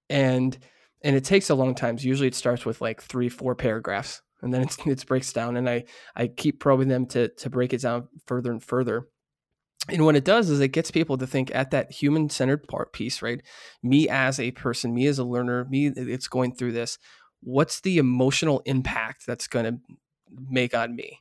And 0.10 0.58
and 1.02 1.16
it 1.16 1.24
takes 1.24 1.50
a 1.50 1.56
long 1.56 1.76
time. 1.76 1.98
So 1.98 2.08
Usually 2.08 2.28
it 2.28 2.36
starts 2.36 2.66
with 2.66 2.82
like 2.82 3.02
three, 3.02 3.30
four 3.30 3.56
paragraphs 3.56 4.22
and 4.42 4.54
then 4.54 4.62
it's, 4.62 4.78
it 4.86 5.06
breaks 5.06 5.34
down 5.34 5.58
and 5.58 5.70
I, 5.70 5.86
I 6.16 6.28
keep 6.28 6.60
probing 6.60 6.88
them 6.88 7.06
to, 7.08 7.30
to 7.30 7.50
break 7.50 7.74
it 7.74 7.82
down 7.82 8.08
further 8.26 8.52
and 8.52 8.64
further. 8.64 9.08
And 9.90 10.06
what 10.06 10.16
it 10.16 10.26
does 10.26 10.50
is 10.50 10.60
it 10.60 10.70
gets 10.70 10.90
people 10.92 11.18
to 11.18 11.28
think 11.28 11.54
at 11.54 11.72
that 11.72 11.92
human 11.92 12.30
centered 12.30 12.68
part 12.68 12.92
piece, 12.92 13.22
right? 13.22 13.42
Me 13.84 14.10
as 14.10 14.40
a 14.40 14.52
person, 14.52 14.94
me 14.94 15.06
as 15.08 15.20
a 15.20 15.24
learner, 15.24 15.66
me 15.66 15.88
it's 15.88 16.28
going 16.28 16.56
through 16.56 16.72
this. 16.72 16.98
What's 17.42 17.82
the 17.82 17.98
emotional 17.98 18.62
impact 18.66 19.28
that's 19.28 19.48
going 19.48 19.66
to 19.66 19.80
make 20.50 20.74
on 20.74 20.96
me? 20.96 21.20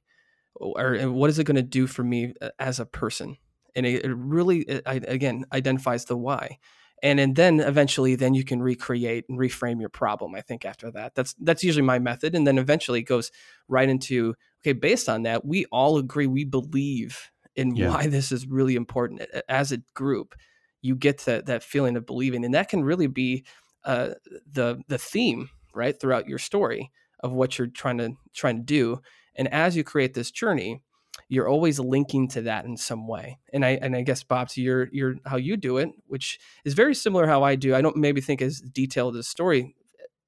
Or 0.54 0.96
what 1.10 1.30
is 1.30 1.38
it 1.38 1.44
going 1.44 1.56
to 1.56 1.62
do 1.62 1.86
for 1.86 2.04
me 2.04 2.32
uh, 2.40 2.50
as 2.58 2.80
a 2.80 2.86
person? 2.86 3.36
And 3.76 3.84
it, 3.84 4.04
it 4.04 4.14
really, 4.14 4.60
it, 4.60 4.82
again, 4.86 5.44
identifies 5.52 6.04
the 6.04 6.16
why 6.16 6.58
and, 7.04 7.20
and 7.20 7.36
then 7.36 7.60
eventually 7.60 8.16
then 8.16 8.34
you 8.34 8.44
can 8.44 8.62
recreate 8.62 9.26
and 9.28 9.38
reframe 9.38 9.78
your 9.78 9.88
problem 9.88 10.34
i 10.34 10.40
think 10.40 10.64
after 10.64 10.90
that 10.90 11.14
that's 11.14 11.34
that's 11.40 11.62
usually 11.62 11.84
my 11.84 11.98
method 11.98 12.34
and 12.34 12.46
then 12.46 12.58
eventually 12.58 13.00
it 13.00 13.04
goes 13.04 13.30
right 13.68 13.88
into 13.88 14.34
okay 14.62 14.72
based 14.72 15.08
on 15.08 15.22
that 15.22 15.44
we 15.44 15.66
all 15.66 15.98
agree 15.98 16.26
we 16.26 16.44
believe 16.44 17.30
in 17.56 17.76
yeah. 17.76 17.88
why 17.88 18.06
this 18.06 18.32
is 18.32 18.46
really 18.46 18.76
important 18.76 19.22
as 19.48 19.72
a 19.72 19.78
group 19.94 20.34
you 20.82 20.94
get 20.94 21.18
that 21.20 21.46
that 21.46 21.62
feeling 21.62 21.96
of 21.96 22.06
believing 22.06 22.44
and 22.44 22.54
that 22.54 22.68
can 22.68 22.84
really 22.84 23.06
be 23.06 23.44
uh, 23.84 24.10
the 24.50 24.80
the 24.88 24.98
theme 24.98 25.50
right 25.74 26.00
throughout 26.00 26.28
your 26.28 26.38
story 26.38 26.90
of 27.20 27.32
what 27.32 27.58
you're 27.58 27.68
trying 27.68 27.98
to 27.98 28.12
trying 28.34 28.56
to 28.56 28.62
do 28.62 29.00
and 29.36 29.52
as 29.52 29.76
you 29.76 29.84
create 29.84 30.14
this 30.14 30.30
journey 30.30 30.82
you're 31.28 31.48
always 31.48 31.78
linking 31.78 32.28
to 32.28 32.42
that 32.42 32.64
in 32.64 32.76
some 32.76 33.06
way. 33.06 33.38
And 33.52 33.64
I 33.64 33.70
and 33.80 33.96
I 33.96 34.02
guess 34.02 34.22
Bob, 34.22 34.48
to 34.50 34.62
your 34.62 34.88
your 34.92 35.16
how 35.24 35.36
you 35.36 35.56
do 35.56 35.78
it, 35.78 35.90
which 36.06 36.38
is 36.64 36.74
very 36.74 36.94
similar 36.94 37.26
how 37.26 37.42
I 37.42 37.56
do. 37.56 37.74
I 37.74 37.80
don't 37.80 37.96
maybe 37.96 38.20
think 38.20 38.42
as 38.42 38.60
detailed 38.60 39.16
as 39.16 39.20
a 39.20 39.28
story 39.28 39.74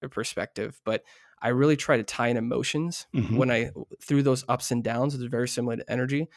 uh, 0.02 0.08
perspective, 0.08 0.80
but 0.84 1.02
I 1.40 1.48
really 1.48 1.76
try 1.76 1.96
to 1.96 2.02
tie 2.02 2.28
in 2.28 2.36
emotions 2.36 3.06
mm-hmm. 3.14 3.36
when 3.36 3.50
I 3.50 3.70
through 4.00 4.22
those 4.22 4.44
ups 4.48 4.70
and 4.70 4.82
downs. 4.82 5.14
It's 5.14 5.24
very 5.24 5.48
similar 5.48 5.76
to 5.76 5.90
energy. 5.90 6.28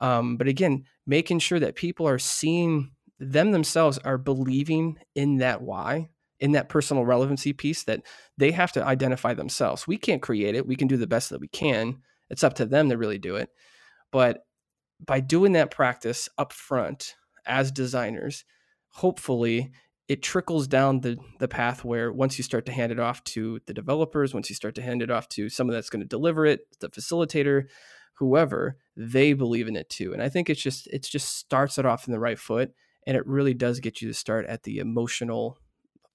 Um, 0.00 0.36
but 0.36 0.48
again, 0.48 0.84
making 1.06 1.40
sure 1.40 1.60
that 1.60 1.74
people 1.74 2.06
are 2.06 2.18
seeing 2.18 2.92
them 3.18 3.50
themselves 3.50 3.98
are 3.98 4.18
believing 4.18 4.98
in 5.14 5.38
that 5.38 5.62
why, 5.62 6.10
in 6.38 6.52
that 6.52 6.68
personal 6.68 7.04
relevancy 7.04 7.52
piece 7.52 7.84
that 7.84 8.02
they 8.36 8.52
have 8.52 8.72
to 8.72 8.84
identify 8.84 9.34
themselves. 9.34 9.86
We 9.86 9.96
can't 9.96 10.22
create 10.22 10.54
it. 10.54 10.66
We 10.66 10.76
can 10.76 10.88
do 10.88 10.96
the 10.96 11.06
best 11.06 11.30
that 11.30 11.40
we 11.40 11.48
can. 11.48 11.98
It's 12.30 12.44
up 12.44 12.54
to 12.54 12.66
them 12.66 12.90
to 12.90 12.96
really 12.98 13.18
do 13.18 13.36
it. 13.36 13.50
But 14.12 14.44
by 15.04 15.20
doing 15.20 15.52
that 15.52 15.70
practice 15.70 16.28
up 16.38 16.52
front 16.52 17.14
as 17.46 17.72
designers, 17.72 18.44
hopefully 18.90 19.72
it 20.08 20.22
trickles 20.22 20.66
down 20.66 21.00
the 21.00 21.18
the 21.38 21.48
path 21.48 21.84
where 21.84 22.12
once 22.12 22.38
you 22.38 22.44
start 22.44 22.64
to 22.66 22.72
hand 22.72 22.90
it 22.90 22.98
off 22.98 23.22
to 23.24 23.60
the 23.66 23.74
developers, 23.74 24.32
once 24.32 24.48
you 24.48 24.56
start 24.56 24.74
to 24.76 24.82
hand 24.82 25.02
it 25.02 25.10
off 25.10 25.28
to 25.30 25.48
someone 25.48 25.74
that's 25.74 25.90
going 25.90 26.00
to 26.00 26.08
deliver 26.08 26.46
it, 26.46 26.60
the 26.80 26.88
facilitator, 26.88 27.64
whoever, 28.14 28.78
they 28.98 29.32
believe 29.32 29.68
in 29.68 29.76
it 29.76 29.88
too. 29.88 30.12
And 30.12 30.20
I 30.20 30.28
think 30.28 30.50
it's 30.50 30.60
just 30.60 30.88
it 30.88 31.02
just 31.02 31.36
starts 31.38 31.78
it 31.78 31.86
off 31.86 32.06
in 32.06 32.12
the 32.12 32.18
right 32.18 32.38
foot 32.38 32.74
and 33.06 33.16
it 33.16 33.26
really 33.26 33.54
does 33.54 33.80
get 33.80 34.02
you 34.02 34.08
to 34.08 34.14
start 34.14 34.44
at 34.46 34.64
the 34.64 34.78
emotional 34.78 35.58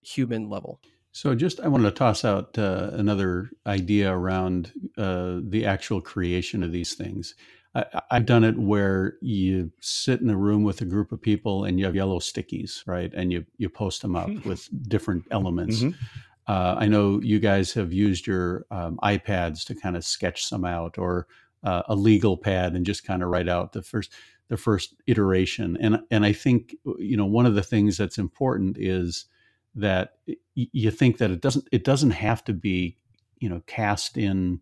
human 0.01 0.49
level. 0.49 0.79
So, 1.13 1.33
just 1.33 1.59
I 1.59 1.67
wanted 1.67 1.85
to 1.85 1.91
toss 1.91 2.25
out 2.25 2.57
uh, 2.57 2.89
another 2.93 3.49
idea 3.65 4.11
around 4.11 4.73
uh, 4.97 5.39
the 5.41 5.65
actual 5.65 6.01
creation 6.01 6.61
of 6.61 6.71
these 6.71 6.93
things. 6.93 7.35
I, 7.75 7.85
have 8.11 8.25
done 8.25 8.43
it 8.43 8.57
where 8.59 9.17
you 9.21 9.71
sit 9.79 10.21
in 10.21 10.29
a 10.29 10.37
room 10.37 10.63
with 10.63 10.81
a 10.81 10.85
group 10.85 11.11
of 11.11 11.21
people 11.21 11.63
and 11.63 11.79
you 11.79 11.85
have 11.85 11.95
yellow 11.95 12.19
stickies, 12.19 12.85
right? 12.85 13.11
And 13.13 13.31
you 13.31 13.45
you 13.57 13.69
post 13.69 14.01
them 14.01 14.15
up 14.15 14.29
with 14.45 14.69
different 14.89 15.25
elements. 15.31 15.81
Mm-hmm. 15.81 16.03
Uh, 16.45 16.75
I 16.77 16.87
know 16.87 17.21
you 17.21 17.39
guys 17.39 17.71
have 17.73 17.93
used 17.93 18.27
your 18.27 18.65
um, 18.69 18.99
iPads 19.01 19.65
to 19.65 19.75
kind 19.75 19.95
of 19.95 20.03
sketch 20.03 20.45
some 20.45 20.65
out, 20.65 20.97
or 20.97 21.27
uh, 21.63 21.83
a 21.87 21.95
legal 21.95 22.37
pad, 22.37 22.73
and 22.73 22.85
just 22.85 23.05
kind 23.05 23.23
of 23.23 23.29
write 23.29 23.49
out 23.49 23.73
the 23.73 23.81
first 23.81 24.11
the 24.49 24.57
first 24.57 24.95
iteration. 25.07 25.77
And 25.79 25.99
and 26.11 26.25
I 26.25 26.33
think 26.33 26.75
you 26.97 27.17
know 27.17 27.25
one 27.25 27.45
of 27.45 27.55
the 27.55 27.63
things 27.63 27.97
that's 27.97 28.17
important 28.17 28.77
is 28.79 29.25
that 29.75 30.17
you 30.55 30.91
think 30.91 31.17
that 31.17 31.31
it 31.31 31.41
doesn't 31.41 31.67
it 31.71 31.83
doesn't 31.83 32.11
have 32.11 32.43
to 32.45 32.53
be 32.53 32.97
you 33.39 33.49
know 33.49 33.61
cast 33.65 34.17
in 34.17 34.61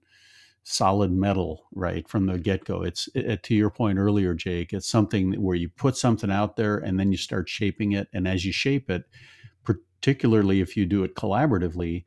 solid 0.64 1.12
metal 1.12 1.66
right 1.74 2.08
from 2.08 2.28
the 2.28 2.38
get-go 2.38 2.84
it's 2.84 3.10
it, 3.16 3.42
to 3.42 3.56
your 3.56 3.72
point 3.72 3.98
earlier 3.98 4.34
jake 4.34 4.72
it's 4.74 4.88
something 4.88 5.34
where 5.42 5.56
you 5.56 5.68
put 5.68 5.98
something 5.98 6.32
out 6.32 6.56
there 6.56 6.78
and 6.78 7.00
then 7.00 7.12
you 7.12 7.18
start 7.18 7.50
shaping 7.50 7.94
it 7.94 8.08
and 8.14 8.28
as 8.28 8.46
you 8.46 8.52
shape 8.52 8.90
it 8.90 9.04
particularly 9.64 10.62
if 10.62 10.78
you 10.78 10.86
do 10.86 11.04
it 11.04 11.16
collaboratively 11.16 12.04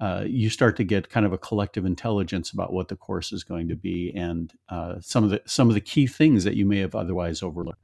uh, 0.00 0.24
you 0.26 0.50
start 0.50 0.76
to 0.76 0.84
get 0.84 1.08
kind 1.08 1.24
of 1.24 1.32
a 1.32 1.38
collective 1.38 1.84
intelligence 1.84 2.50
about 2.50 2.72
what 2.72 2.88
the 2.88 2.96
course 2.96 3.32
is 3.32 3.44
going 3.44 3.68
to 3.68 3.76
be 3.76 4.12
and 4.14 4.52
uh, 4.68 4.96
some 5.00 5.24
of 5.24 5.30
the 5.30 5.40
some 5.46 5.68
of 5.68 5.74
the 5.74 5.80
key 5.80 6.06
things 6.06 6.44
that 6.44 6.56
you 6.56 6.66
may 6.66 6.78
have 6.78 6.94
otherwise 6.94 7.42
overlooked 7.42 7.80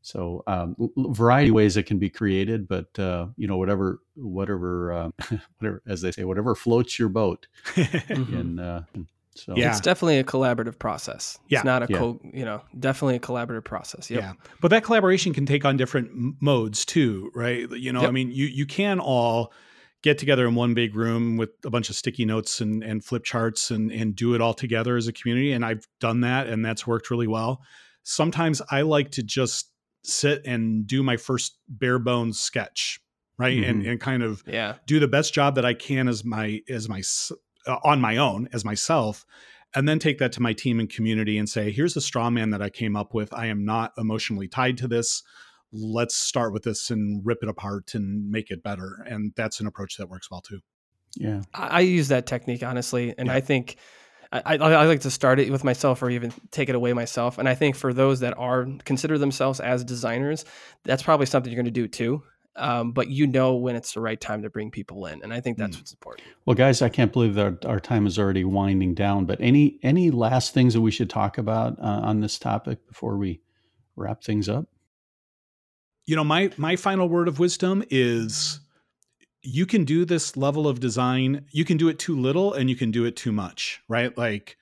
so 0.00 0.42
um, 0.46 0.76
variety 0.96 1.48
of 1.48 1.54
ways 1.54 1.76
it 1.76 1.84
can 1.84 1.98
be 1.98 2.10
created 2.10 2.68
but 2.68 2.96
uh, 2.98 3.26
you 3.36 3.48
know 3.48 3.56
whatever 3.56 4.00
whatever 4.14 4.92
uh, 4.92 5.10
whatever 5.58 5.82
as 5.86 6.00
they 6.00 6.12
say 6.12 6.24
whatever 6.24 6.54
floats 6.54 6.98
your 6.98 7.08
boat 7.08 7.46
mm-hmm. 7.74 8.36
and, 8.36 8.60
uh, 8.60 8.80
so 9.34 9.54
yeah. 9.56 9.70
it's 9.70 9.80
definitely 9.80 10.18
a 10.18 10.24
collaborative 10.24 10.80
process. 10.80 11.38
Yeah. 11.46 11.58
It's 11.58 11.64
not 11.64 11.84
a 11.84 11.86
yeah. 11.88 11.98
co, 11.98 12.20
you 12.24 12.44
know, 12.44 12.60
definitely 12.76 13.14
a 13.14 13.20
collaborative 13.20 13.62
process. 13.62 14.10
Yep. 14.10 14.20
Yeah. 14.20 14.32
But 14.60 14.72
that 14.72 14.82
collaboration 14.82 15.32
can 15.32 15.46
take 15.46 15.64
on 15.64 15.76
different 15.76 16.08
m- 16.08 16.36
modes 16.40 16.84
too, 16.84 17.30
right? 17.36 17.70
You 17.70 17.92
know, 17.92 18.00
yep. 18.00 18.08
I 18.08 18.10
mean, 18.10 18.32
you 18.32 18.46
you 18.46 18.66
can 18.66 18.98
all 18.98 19.52
get 20.02 20.18
together 20.18 20.46
in 20.46 20.54
one 20.54 20.74
big 20.74 20.94
room 20.94 21.36
with 21.36 21.50
a 21.64 21.70
bunch 21.70 21.90
of 21.90 21.96
sticky 21.96 22.24
notes 22.24 22.60
and, 22.60 22.82
and 22.84 23.04
flip 23.04 23.24
charts 23.24 23.70
and, 23.70 23.90
and 23.90 24.14
do 24.14 24.34
it 24.34 24.40
all 24.40 24.54
together 24.54 24.96
as 24.96 25.08
a 25.08 25.12
community. 25.12 25.52
And 25.52 25.64
I've 25.64 25.86
done 26.00 26.20
that 26.20 26.46
and 26.46 26.64
that's 26.64 26.86
worked 26.86 27.10
really 27.10 27.26
well. 27.26 27.60
Sometimes 28.04 28.62
I 28.70 28.82
like 28.82 29.10
to 29.12 29.22
just 29.22 29.72
sit 30.04 30.42
and 30.46 30.86
do 30.86 31.02
my 31.02 31.16
first 31.16 31.58
bare 31.68 31.98
bones 31.98 32.38
sketch 32.38 33.00
right 33.38 33.56
mm-hmm. 33.56 33.70
and 33.70 33.86
and 33.86 34.00
kind 34.00 34.22
of 34.22 34.42
yeah. 34.46 34.76
do 34.86 35.00
the 35.00 35.08
best 35.08 35.34
job 35.34 35.56
that 35.56 35.64
I 35.64 35.74
can 35.74 36.08
as 36.08 36.24
my 36.24 36.60
as 36.68 36.88
my 36.88 37.02
uh, 37.66 37.78
on 37.84 38.00
my 38.00 38.16
own 38.16 38.48
as 38.52 38.64
myself 38.64 39.26
and 39.74 39.88
then 39.88 39.98
take 39.98 40.18
that 40.18 40.32
to 40.32 40.42
my 40.42 40.52
team 40.52 40.80
and 40.80 40.88
community 40.88 41.38
and 41.38 41.48
say 41.48 41.70
here's 41.70 41.94
the 41.94 42.00
straw 42.00 42.30
man 42.30 42.50
that 42.50 42.62
i 42.62 42.70
came 42.70 42.96
up 42.96 43.14
with 43.14 43.32
i 43.34 43.46
am 43.46 43.64
not 43.64 43.92
emotionally 43.98 44.48
tied 44.48 44.78
to 44.78 44.88
this 44.88 45.22
let's 45.72 46.14
start 46.14 46.52
with 46.52 46.62
this 46.62 46.90
and 46.90 47.24
rip 47.24 47.38
it 47.42 47.48
apart 47.48 47.94
and 47.94 48.30
make 48.30 48.50
it 48.50 48.62
better 48.62 49.04
and 49.06 49.32
that's 49.36 49.60
an 49.60 49.66
approach 49.66 49.96
that 49.96 50.08
works 50.08 50.30
well 50.30 50.40
too 50.40 50.60
yeah 51.16 51.40
i, 51.54 51.80
use 51.80 52.08
that 52.08 52.26
technique 52.26 52.62
honestly 52.62 53.14
and 53.18 53.28
yeah. 53.28 53.34
i 53.34 53.40
think 53.40 53.76
I, 54.30 54.58
I, 54.58 54.84
like 54.84 55.00
to 55.00 55.10
start 55.10 55.40
it 55.40 55.50
with 55.50 55.64
myself 55.64 56.02
or 56.02 56.10
even 56.10 56.34
take 56.50 56.68
it 56.68 56.74
away 56.74 56.92
myself. 56.92 57.38
And 57.38 57.48
I 57.48 57.54
think 57.54 57.76
for 57.76 57.94
those 57.94 58.20
that 58.20 58.36
are 58.36 58.68
consider 58.84 59.16
themselves 59.16 59.58
as 59.58 59.84
designers, 59.84 60.44
that's 60.84 61.02
probably 61.02 61.24
something 61.24 61.50
you're 61.50 61.56
going 61.56 61.64
to 61.64 61.70
do 61.70 61.88
too 61.88 62.22
um, 62.58 62.92
but 62.92 63.08
you 63.08 63.26
know 63.26 63.54
when 63.54 63.76
it's 63.76 63.92
the 63.92 64.00
right 64.00 64.20
time 64.20 64.42
to 64.42 64.50
bring 64.50 64.70
people 64.70 65.06
in, 65.06 65.22
and 65.22 65.32
I 65.32 65.40
think 65.40 65.58
that's 65.58 65.76
mm. 65.76 65.80
what's 65.80 65.92
important. 65.92 66.28
Well, 66.44 66.54
guys, 66.54 66.82
I 66.82 66.88
can't 66.88 67.12
believe 67.12 67.34
that 67.34 67.64
our, 67.64 67.78
time 67.80 68.06
is 68.06 68.18
already 68.18 68.44
winding 68.44 68.94
down. 68.94 69.24
But 69.24 69.40
any 69.40 69.78
any 69.82 70.10
last 70.10 70.52
things 70.52 70.74
that 70.74 70.80
we 70.80 70.90
should 70.90 71.08
talk 71.08 71.38
about 71.38 71.78
uh, 71.78 72.00
on 72.02 72.20
this 72.20 72.38
topic 72.38 72.86
before 72.86 73.16
we 73.16 73.40
wrap 73.96 74.22
things 74.22 74.48
up? 74.48 74.68
You 76.08 76.16
know, 76.16 76.24
my 76.24 76.50
my 76.56 76.74
final 76.74 77.06
word 77.06 77.28
of 77.28 77.38
wisdom 77.38 77.84
is 77.90 78.60
you 79.42 79.66
can 79.66 79.84
do 79.84 80.06
this 80.06 80.38
level 80.38 80.66
of 80.66 80.80
design. 80.80 81.44
You 81.50 81.66
can 81.66 81.76
do 81.76 81.88
it 81.88 81.98
too 81.98 82.18
little, 82.18 82.54
and 82.54 82.70
you 82.70 82.76
can 82.76 82.90
do 82.90 83.04
it 83.04 83.14
too 83.14 83.30
much. 83.30 83.82
Right? 83.90 84.16
Like 84.16 84.56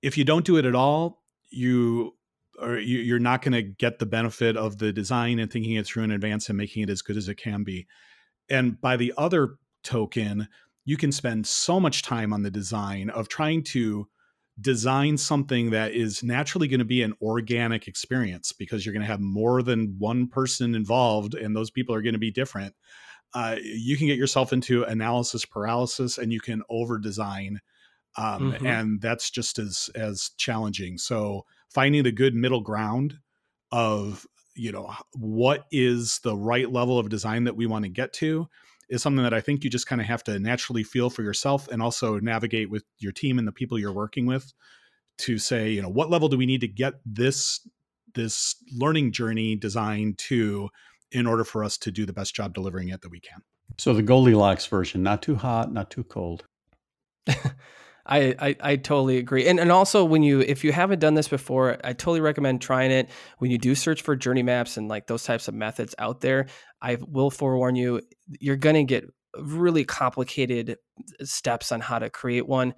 if 0.00 0.16
you 0.16 0.24
don't 0.24 0.46
do 0.46 0.56
it 0.56 0.64
at 0.64 0.74
all, 0.74 1.22
you 1.50 2.14
or 2.58 2.78
you, 2.78 3.14
are 3.14 3.20
not 3.20 3.42
going 3.42 3.52
to 3.52 3.62
get 3.62 3.98
the 3.98 4.06
benefit 4.06 4.56
of 4.56 4.78
the 4.78 4.90
design 4.90 5.38
and 5.38 5.52
thinking 5.52 5.74
it 5.74 5.84
through 5.84 6.04
in 6.04 6.10
advance 6.10 6.48
and 6.48 6.56
making 6.56 6.84
it 6.84 6.90
as 6.90 7.02
good 7.02 7.18
as 7.18 7.28
it 7.28 7.34
can 7.34 7.64
be. 7.64 7.86
And 8.48 8.80
by 8.80 8.96
the 8.96 9.12
other 9.18 9.58
token, 9.84 10.48
you 10.86 10.96
can 10.96 11.12
spend 11.12 11.46
so 11.46 11.78
much 11.78 12.02
time 12.02 12.32
on 12.32 12.42
the 12.42 12.50
design 12.50 13.10
of 13.10 13.28
trying 13.28 13.62
to 13.64 14.08
design 14.60 15.16
something 15.16 15.70
that 15.70 15.92
is 15.92 16.22
naturally 16.22 16.68
going 16.68 16.78
to 16.80 16.84
be 16.84 17.02
an 17.02 17.14
organic 17.22 17.86
experience 17.86 18.52
because 18.52 18.84
you're 18.84 18.92
going 18.92 19.02
to 19.02 19.10
have 19.10 19.20
more 19.20 19.62
than 19.62 19.94
one 19.98 20.26
person 20.26 20.74
involved 20.74 21.34
and 21.34 21.54
those 21.54 21.70
people 21.70 21.94
are 21.94 22.02
going 22.02 22.14
to 22.14 22.18
be 22.18 22.30
different. 22.30 22.74
Uh, 23.34 23.56
you 23.62 23.96
can 23.96 24.06
get 24.06 24.18
yourself 24.18 24.52
into 24.52 24.82
analysis 24.84 25.44
paralysis 25.44 26.18
and 26.18 26.32
you 26.32 26.40
can 26.40 26.62
over 26.70 26.98
design 26.98 27.60
um, 28.16 28.52
mm-hmm. 28.52 28.66
and 28.66 29.00
that's 29.00 29.30
just 29.30 29.58
as 29.58 29.90
as 29.94 30.30
challenging. 30.36 30.98
So 30.98 31.44
finding 31.70 32.02
the 32.02 32.12
good 32.12 32.34
middle 32.34 32.60
ground 32.60 33.18
of 33.70 34.26
you 34.54 34.72
know 34.72 34.92
what 35.12 35.66
is 35.70 36.18
the 36.24 36.36
right 36.36 36.70
level 36.70 36.98
of 36.98 37.08
design 37.08 37.44
that 37.44 37.56
we 37.56 37.66
want 37.66 37.84
to 37.84 37.90
get 37.90 38.12
to 38.14 38.48
is 38.88 39.02
something 39.02 39.22
that 39.22 39.34
I 39.34 39.40
think 39.40 39.64
you 39.64 39.70
just 39.70 39.86
kind 39.86 40.00
of 40.00 40.06
have 40.06 40.24
to 40.24 40.38
naturally 40.38 40.82
feel 40.82 41.10
for 41.10 41.22
yourself 41.22 41.68
and 41.68 41.82
also 41.82 42.18
navigate 42.18 42.70
with 42.70 42.84
your 42.98 43.12
team 43.12 43.38
and 43.38 43.46
the 43.46 43.52
people 43.52 43.78
you're 43.78 43.92
working 43.92 44.26
with 44.26 44.52
to 45.18 45.38
say, 45.38 45.70
you 45.70 45.82
know, 45.82 45.88
what 45.88 46.10
level 46.10 46.28
do 46.28 46.38
we 46.38 46.46
need 46.46 46.60
to 46.60 46.68
get 46.68 46.94
this 47.04 47.66
this 48.14 48.56
learning 48.72 49.12
journey 49.12 49.54
designed 49.54 50.16
to 50.18 50.68
in 51.12 51.26
order 51.26 51.44
for 51.44 51.64
us 51.64 51.78
to 51.78 51.90
do 51.90 52.06
the 52.06 52.12
best 52.12 52.34
job 52.34 52.54
delivering 52.54 52.88
it 52.88 53.00
that 53.02 53.10
we 53.10 53.20
can. 53.20 53.42
So 53.78 53.92
the 53.94 54.02
Goldilocks 54.02 54.66
version, 54.66 55.02
not 55.02 55.22
too 55.22 55.36
hot, 55.36 55.72
not 55.72 55.90
too 55.90 56.04
cold. 56.04 56.44
I, 58.08 58.34
I, 58.38 58.56
I 58.60 58.76
totally 58.76 59.18
agree. 59.18 59.46
And 59.46 59.60
and 59.60 59.70
also 59.70 60.02
when 60.02 60.22
you 60.22 60.40
if 60.40 60.64
you 60.64 60.72
haven't 60.72 60.98
done 60.98 61.14
this 61.14 61.28
before, 61.28 61.78
I 61.84 61.92
totally 61.92 62.20
recommend 62.20 62.62
trying 62.62 62.90
it. 62.90 63.10
When 63.38 63.50
you 63.50 63.58
do 63.58 63.74
search 63.74 64.00
for 64.02 64.16
journey 64.16 64.42
maps 64.42 64.78
and 64.78 64.88
like 64.88 65.06
those 65.06 65.24
types 65.24 65.46
of 65.46 65.54
methods 65.54 65.94
out 65.98 66.22
there, 66.22 66.46
I 66.80 66.96
will 67.06 67.30
forewarn 67.30 67.76
you, 67.76 68.00
you're 68.40 68.56
gonna 68.56 68.84
get 68.84 69.04
really 69.38 69.84
complicated 69.84 70.78
steps 71.22 71.70
on 71.70 71.80
how 71.80 71.98
to 71.98 72.08
create 72.08 72.48
one. 72.48 72.74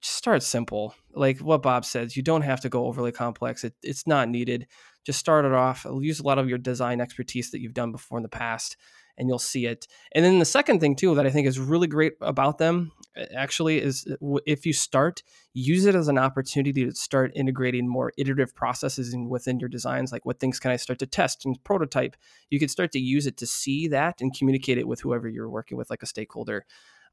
Just 0.00 0.16
start 0.16 0.42
simple. 0.42 0.94
Like 1.12 1.40
what 1.40 1.62
Bob 1.62 1.84
says, 1.84 2.16
you 2.16 2.22
don't 2.22 2.42
have 2.42 2.60
to 2.60 2.68
go 2.68 2.86
overly 2.86 3.12
complex. 3.12 3.64
It, 3.64 3.74
it's 3.82 4.06
not 4.06 4.28
needed. 4.28 4.68
Just 5.04 5.18
start 5.18 5.44
it 5.44 5.52
off. 5.52 5.84
Use 6.00 6.20
a 6.20 6.24
lot 6.24 6.38
of 6.38 6.48
your 6.48 6.58
design 6.58 7.00
expertise 7.00 7.50
that 7.50 7.60
you've 7.60 7.74
done 7.74 7.92
before 7.92 8.18
in 8.18 8.22
the 8.22 8.28
past 8.28 8.76
and 9.18 9.28
you'll 9.28 9.38
see 9.38 9.66
it. 9.66 9.86
And 10.12 10.24
then 10.24 10.38
the 10.38 10.44
second 10.44 10.80
thing 10.80 10.96
too 10.96 11.14
that 11.16 11.26
I 11.26 11.30
think 11.30 11.46
is 11.46 11.58
really 11.58 11.86
great 11.86 12.14
about 12.20 12.58
them 12.58 12.92
actually 13.34 13.80
is 13.80 14.06
uh, 14.10 14.38
if 14.46 14.66
you 14.66 14.72
start 14.72 15.22
use 15.52 15.86
it 15.86 15.94
as 15.94 16.08
an 16.08 16.18
opportunity 16.18 16.84
to 16.84 16.94
start 16.94 17.32
integrating 17.34 17.88
more 17.88 18.12
iterative 18.18 18.54
processes 18.54 19.14
in, 19.14 19.28
within 19.28 19.58
your 19.60 19.68
designs 19.68 20.12
like 20.12 20.24
what 20.24 20.40
things 20.40 20.58
can 20.58 20.70
i 20.70 20.76
start 20.76 20.98
to 20.98 21.06
test 21.06 21.44
and 21.44 21.62
prototype 21.64 22.16
you 22.50 22.58
can 22.58 22.68
start 22.68 22.92
to 22.92 22.98
use 22.98 23.26
it 23.26 23.36
to 23.36 23.46
see 23.46 23.88
that 23.88 24.20
and 24.20 24.36
communicate 24.36 24.78
it 24.78 24.88
with 24.88 25.00
whoever 25.00 25.28
you're 25.28 25.50
working 25.50 25.76
with 25.76 25.90
like 25.90 26.02
a 26.02 26.06
stakeholder 26.06 26.64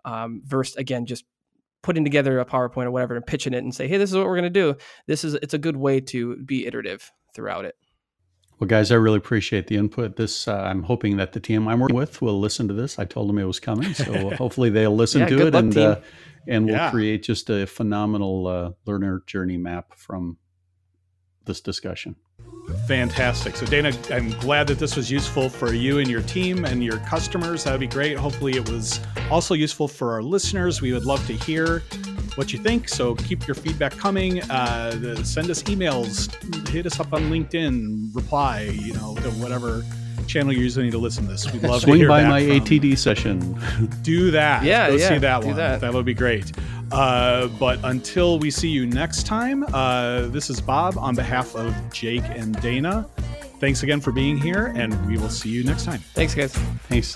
um, 0.05 0.41
versus 0.45 0.75
again 0.75 1.05
just 1.05 1.25
putting 1.81 2.03
together 2.03 2.39
a 2.39 2.45
powerpoint 2.45 2.85
or 2.85 2.91
whatever 2.91 3.15
and 3.15 3.25
pitching 3.25 3.53
it 3.53 3.63
and 3.63 3.73
say 3.73 3.87
hey 3.87 3.97
this 3.97 4.09
is 4.09 4.17
what 4.17 4.25
we're 4.25 4.35
going 4.35 4.43
to 4.43 4.49
do. 4.49 4.75
This 5.07 5.23
is 5.23 5.33
it's 5.35 5.53
a 5.53 5.59
good 5.59 5.77
way 5.77 5.99
to 6.01 6.37
be 6.37 6.65
iterative 6.65 7.11
throughout 7.33 7.65
it 7.65 7.75
well, 8.61 8.67
guys, 8.67 8.91
I 8.91 8.95
really 8.95 9.17
appreciate 9.17 9.65
the 9.65 9.75
input. 9.75 10.17
This, 10.17 10.47
uh, 10.47 10.53
I'm 10.53 10.83
hoping 10.83 11.17
that 11.17 11.33
the 11.33 11.39
team 11.39 11.67
I'm 11.67 11.79
working 11.79 11.95
with 11.95 12.21
will 12.21 12.39
listen 12.39 12.67
to 12.67 12.75
this. 12.75 12.99
I 12.99 13.05
told 13.05 13.27
them 13.27 13.39
it 13.39 13.43
was 13.43 13.59
coming, 13.59 13.91
so 13.95 14.29
hopefully 14.35 14.69
they'll 14.69 14.95
listen 14.95 15.21
yeah, 15.21 15.27
to 15.29 15.47
it 15.47 15.55
and 15.55 15.75
uh, 15.75 15.99
and 16.47 16.65
we'll 16.65 16.75
yeah. 16.75 16.91
create 16.91 17.23
just 17.23 17.49
a 17.49 17.65
phenomenal 17.65 18.45
uh, 18.45 18.71
learner 18.85 19.23
journey 19.25 19.57
map 19.57 19.95
from 19.95 20.37
this 21.45 21.59
discussion. 21.59 22.17
Fantastic. 22.87 23.55
So, 23.55 23.65
Dana, 23.65 23.91
I'm 24.09 24.31
glad 24.39 24.67
that 24.67 24.79
this 24.79 24.95
was 24.95 25.11
useful 25.11 25.49
for 25.49 25.73
you 25.73 25.99
and 25.99 26.09
your 26.09 26.21
team 26.21 26.65
and 26.65 26.83
your 26.83 26.97
customers. 26.99 27.63
That 27.63 27.71
would 27.71 27.79
be 27.79 27.87
great. 27.87 28.17
Hopefully, 28.17 28.53
it 28.53 28.69
was 28.69 28.99
also 29.29 29.53
useful 29.53 29.87
for 29.87 30.13
our 30.13 30.23
listeners. 30.23 30.81
We 30.81 30.93
would 30.93 31.05
love 31.05 31.25
to 31.27 31.33
hear 31.33 31.83
what 32.35 32.53
you 32.53 32.59
think. 32.59 32.87
So 32.87 33.15
keep 33.15 33.47
your 33.47 33.55
feedback 33.55 33.97
coming. 33.97 34.41
Uh, 34.43 35.15
send 35.23 35.49
us 35.49 35.63
emails, 35.63 36.33
hit 36.69 36.85
us 36.85 36.99
up 36.99 37.13
on 37.13 37.23
LinkedIn, 37.23 38.15
reply, 38.15 38.61
you 38.61 38.93
know, 38.93 39.15
whatever 39.39 39.83
channel 40.27 40.53
you're 40.53 40.63
using 40.63 40.91
to 40.91 40.97
listen 40.97 41.25
to 41.25 41.31
this. 41.31 41.51
We'd 41.51 41.63
love 41.63 41.81
Swing 41.81 42.01
to 42.01 42.07
by 42.07 42.23
my 42.25 42.45
from. 42.45 42.59
ATD 42.59 42.97
session. 42.97 43.59
Do 44.01 44.31
that. 44.31 44.63
Yeah, 44.63 44.89
Go 44.89 44.95
yeah, 44.95 45.09
see 45.09 45.17
that 45.19 45.43
one. 45.43 45.55
That. 45.55 45.81
that. 45.81 45.93
would 45.93 46.05
be 46.05 46.13
great. 46.13 46.51
Uh, 46.91 47.47
but 47.59 47.79
until 47.83 48.39
we 48.39 48.51
see 48.51 48.69
you 48.69 48.85
next 48.85 49.25
time, 49.25 49.63
uh, 49.73 50.27
this 50.27 50.49
is 50.49 50.59
Bob 50.59 50.97
on 50.97 51.15
behalf 51.15 51.55
of 51.55 51.73
Jake 51.91 52.23
and 52.25 52.59
Dana. 52.61 53.07
Thanks 53.59 53.83
again 53.83 54.01
for 54.01 54.11
being 54.11 54.37
here, 54.37 54.73
and 54.75 54.93
we 55.07 55.17
will 55.17 55.29
see 55.29 55.49
you 55.49 55.63
next 55.63 55.85
time. 55.85 55.99
Thanks, 56.15 56.33
guys. 56.33 56.53
Thanks. 56.89 57.15